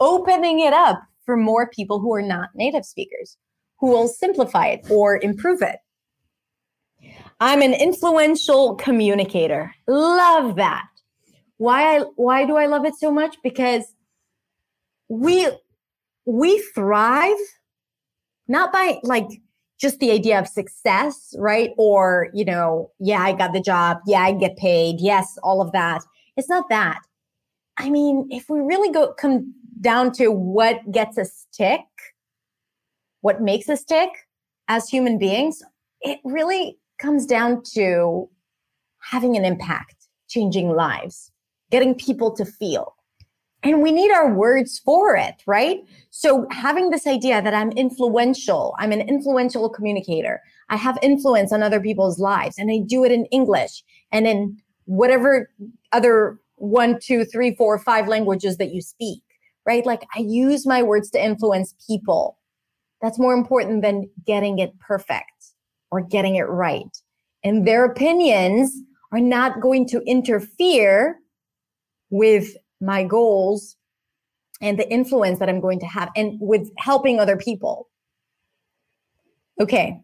[0.00, 3.36] opening it up for more people who are not native speakers
[3.78, 5.76] who will simplify it or improve it.
[7.40, 9.74] I'm an influential communicator.
[9.88, 10.86] Love that.
[11.56, 13.36] Why I, why do i love it so much?
[13.42, 13.84] Because
[15.08, 15.48] we
[16.26, 17.36] we thrive
[18.50, 19.40] not by like
[19.80, 21.70] just the idea of success, right?
[21.78, 23.98] Or, you know, yeah, I got the job.
[24.06, 24.96] Yeah, I get paid.
[24.98, 26.02] Yes, all of that.
[26.36, 27.00] It's not that.
[27.78, 31.80] I mean, if we really go come down to what gets us tick,
[33.22, 34.10] what makes us tick
[34.68, 35.62] as human beings,
[36.02, 38.28] it really comes down to
[39.00, 41.30] having an impact, changing lives,
[41.70, 42.96] getting people to feel
[43.62, 45.80] and we need our words for it, right?
[46.10, 50.40] So having this idea that I'm influential, I'm an influential communicator,
[50.70, 53.82] I have influence on other people's lives, and I do it in English
[54.12, 54.56] and in
[54.86, 55.50] whatever
[55.92, 59.22] other one, two, three, four, five languages that you speak,
[59.66, 59.84] right?
[59.84, 62.38] Like I use my words to influence people.
[63.02, 65.24] That's more important than getting it perfect
[65.90, 66.96] or getting it right.
[67.42, 68.74] And their opinions
[69.12, 71.18] are not going to interfere
[72.10, 73.76] with my goals
[74.60, 77.88] and the influence that I'm going to have and with helping other people.
[79.60, 80.00] Okay.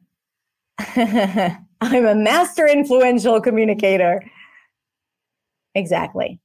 [0.79, 4.23] I'm a master influential communicator.
[5.75, 6.41] Exactly.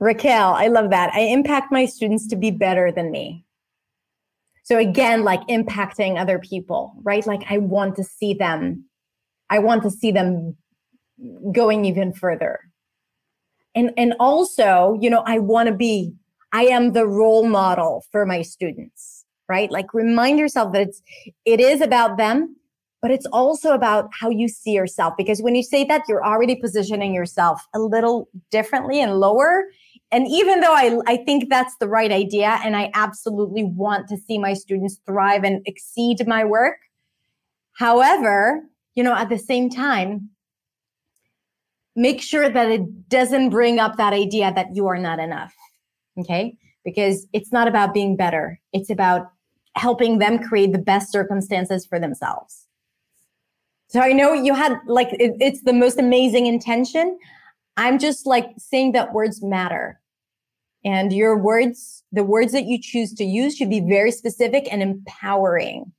[0.00, 1.12] Raquel, I love that.
[1.14, 3.44] I impact my students to be better than me.
[4.62, 7.26] So again, like impacting other people, right?
[7.26, 8.84] Like I want to see them,
[9.48, 10.56] I want to see them
[11.52, 12.69] going even further
[13.74, 16.12] and and also you know i want to be
[16.52, 19.70] i am the role model for my students right?
[19.72, 21.02] Like remind yourself that it's
[21.44, 22.56] it is about them
[23.02, 25.14] but it's also about how you see yourself.
[25.16, 29.64] Because when you say that you're already positioning yourself a little differently and lower.
[30.12, 34.18] And even though I, I think that's the right idea and I absolutely want to
[34.18, 36.76] see my students thrive and exceed my work,
[37.72, 38.64] however,
[38.94, 40.28] you know, at the same time,
[41.96, 45.54] make sure that it doesn't bring up that idea that you are not enough.
[46.18, 46.56] Okay.
[46.84, 49.30] Because it's not about being better, it's about
[49.76, 52.66] helping them create the best circumstances for themselves.
[53.88, 57.18] So I know you had like, it, it's the most amazing intention.
[57.76, 60.00] I'm just like saying that words matter.
[60.84, 64.82] And your words, the words that you choose to use should be very specific and
[64.82, 65.92] empowering.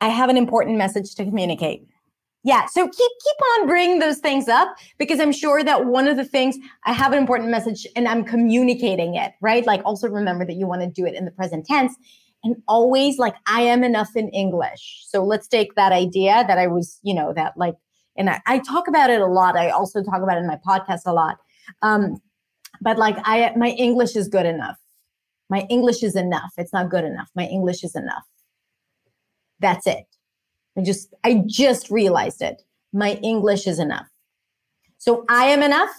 [0.00, 1.86] I have an important message to communicate.
[2.44, 2.92] Yeah, so keep
[3.24, 6.92] keep on bringing those things up because I'm sure that one of the things I
[6.92, 9.64] have an important message and I'm communicating it, right?
[9.64, 11.94] Like also remember that you want to do it in the present tense
[12.42, 15.04] and always like I am enough in English.
[15.06, 17.74] So let's take that idea that I was, you know, that like
[18.16, 19.56] and I, I talk about it a lot.
[19.56, 21.36] I also talk about it in my podcast a lot.
[21.80, 22.16] Um,
[22.80, 24.76] but like I my English is good enough.
[25.48, 26.52] My English is enough.
[26.56, 27.28] It's not good enough.
[27.36, 28.24] My English is enough.
[29.60, 30.11] That's it.
[30.76, 32.62] I just I just realized it.
[32.92, 34.06] My English is enough.
[34.98, 35.90] So I am enough.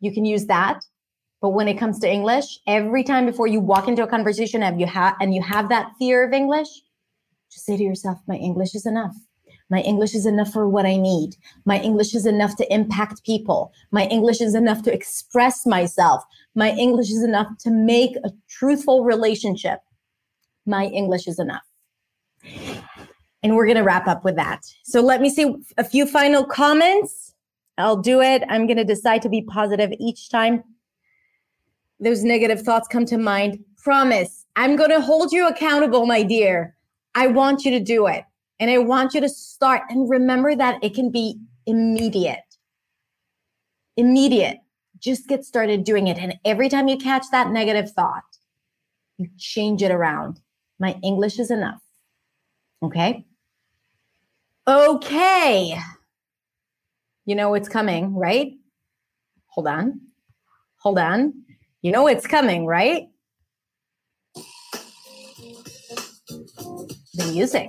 [0.00, 0.84] You can use that.
[1.40, 4.80] But when it comes to English, every time before you walk into a conversation and
[4.80, 6.68] you have and you have that fear of English,
[7.50, 9.14] just say to yourself, my English is enough.
[9.68, 11.34] My English is enough for what I need.
[11.64, 13.72] My English is enough to impact people.
[13.90, 16.22] My English is enough to express myself.
[16.54, 19.80] My English is enough to make a truthful relationship.
[20.66, 21.66] My English is enough.
[23.42, 24.60] And we're going to wrap up with that.
[24.84, 27.34] So let me see a few final comments.
[27.78, 28.44] I'll do it.
[28.48, 30.62] I'm going to decide to be positive each time
[32.02, 33.64] those negative thoughts come to mind.
[33.78, 36.76] Promise, I'm going to hold you accountable, my dear.
[37.14, 38.24] I want you to do it.
[38.60, 42.40] And I want you to start and remember that it can be immediate.
[43.96, 44.58] Immediate.
[44.98, 46.18] Just get started doing it.
[46.18, 48.22] And every time you catch that negative thought,
[49.18, 50.40] you change it around.
[50.78, 51.82] My English is enough.
[52.82, 53.24] Okay.
[54.66, 55.76] Okay.
[57.24, 58.52] You know it's coming, right?
[59.48, 60.00] Hold on.
[60.78, 61.34] Hold on.
[61.82, 63.08] You know it's coming, right?
[67.14, 67.68] The music.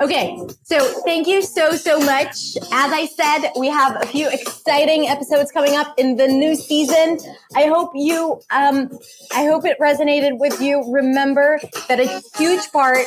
[0.00, 2.56] Okay, so thank you so, so much.
[2.72, 7.18] As I said, we have a few exciting episodes coming up in the new season.
[7.54, 8.90] I hope you, um,
[9.32, 10.82] I hope it resonated with you.
[10.92, 13.06] Remember that a huge part,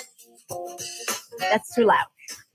[1.39, 2.05] that's too loud.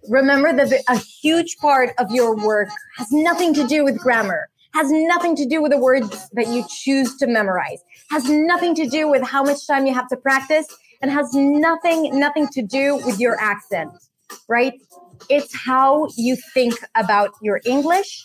[0.08, 4.90] Remember that a huge part of your work has nothing to do with grammar has
[4.90, 9.08] nothing to do with the words that you choose to memorize, has nothing to do
[9.08, 10.66] with how much time you have to practice,
[11.02, 13.90] and has nothing, nothing to do with your accent,
[14.48, 14.74] right?
[15.28, 18.22] It's how you think about your English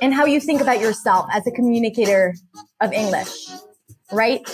[0.00, 2.34] and how you think about yourself as a communicator
[2.80, 3.48] of English,
[4.12, 4.48] right?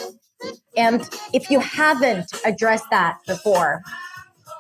[0.76, 3.82] And if you haven't addressed that before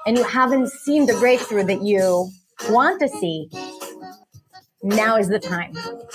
[0.06, 2.30] and you haven't seen the breakthrough that you
[2.68, 3.48] want to see,
[4.82, 5.74] now is the time.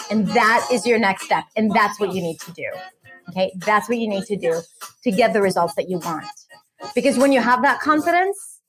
[0.09, 1.45] And that is your next step.
[1.55, 2.69] And that's what you need to do.
[3.29, 3.51] Okay.
[3.57, 4.61] That's what you need to do
[5.03, 6.25] to get the results that you want.
[6.95, 8.61] Because when you have that confidence,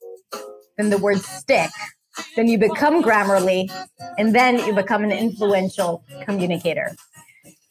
[0.77, 1.69] then the words stick.
[2.35, 3.71] Then you become Grammarly,
[4.17, 6.93] and then you become an influential communicator.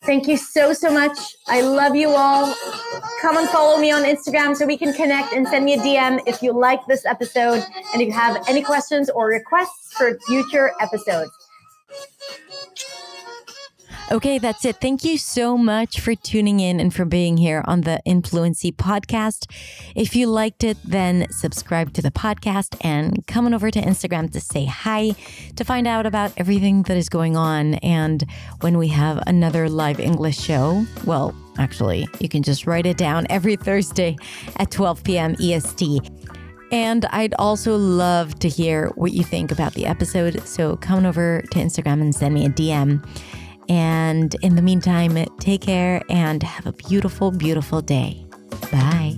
[0.05, 1.19] Thank you so, so much.
[1.47, 2.55] I love you all.
[3.21, 6.23] Come and follow me on Instagram so we can connect and send me a DM
[6.27, 10.73] if you like this episode and if you have any questions or requests for future
[10.81, 11.31] episodes.
[14.13, 14.81] Okay, that's it.
[14.81, 19.49] Thank you so much for tuning in and for being here on the Influency podcast.
[19.95, 24.33] If you liked it, then subscribe to the podcast and come on over to Instagram
[24.33, 25.13] to say hi,
[25.55, 27.75] to find out about everything that is going on.
[27.75, 28.25] And
[28.63, 33.29] when we have another live English show, well, actually, you can just write it down
[33.31, 34.17] every Thursday
[34.57, 35.37] at 12 p.m.
[35.41, 36.01] EST.
[36.73, 40.45] And I'd also love to hear what you think about the episode.
[40.47, 43.05] So come on over to Instagram and send me a DM.
[43.71, 48.27] And in the meantime, take care and have a beautiful, beautiful day.
[48.73, 49.17] Bye.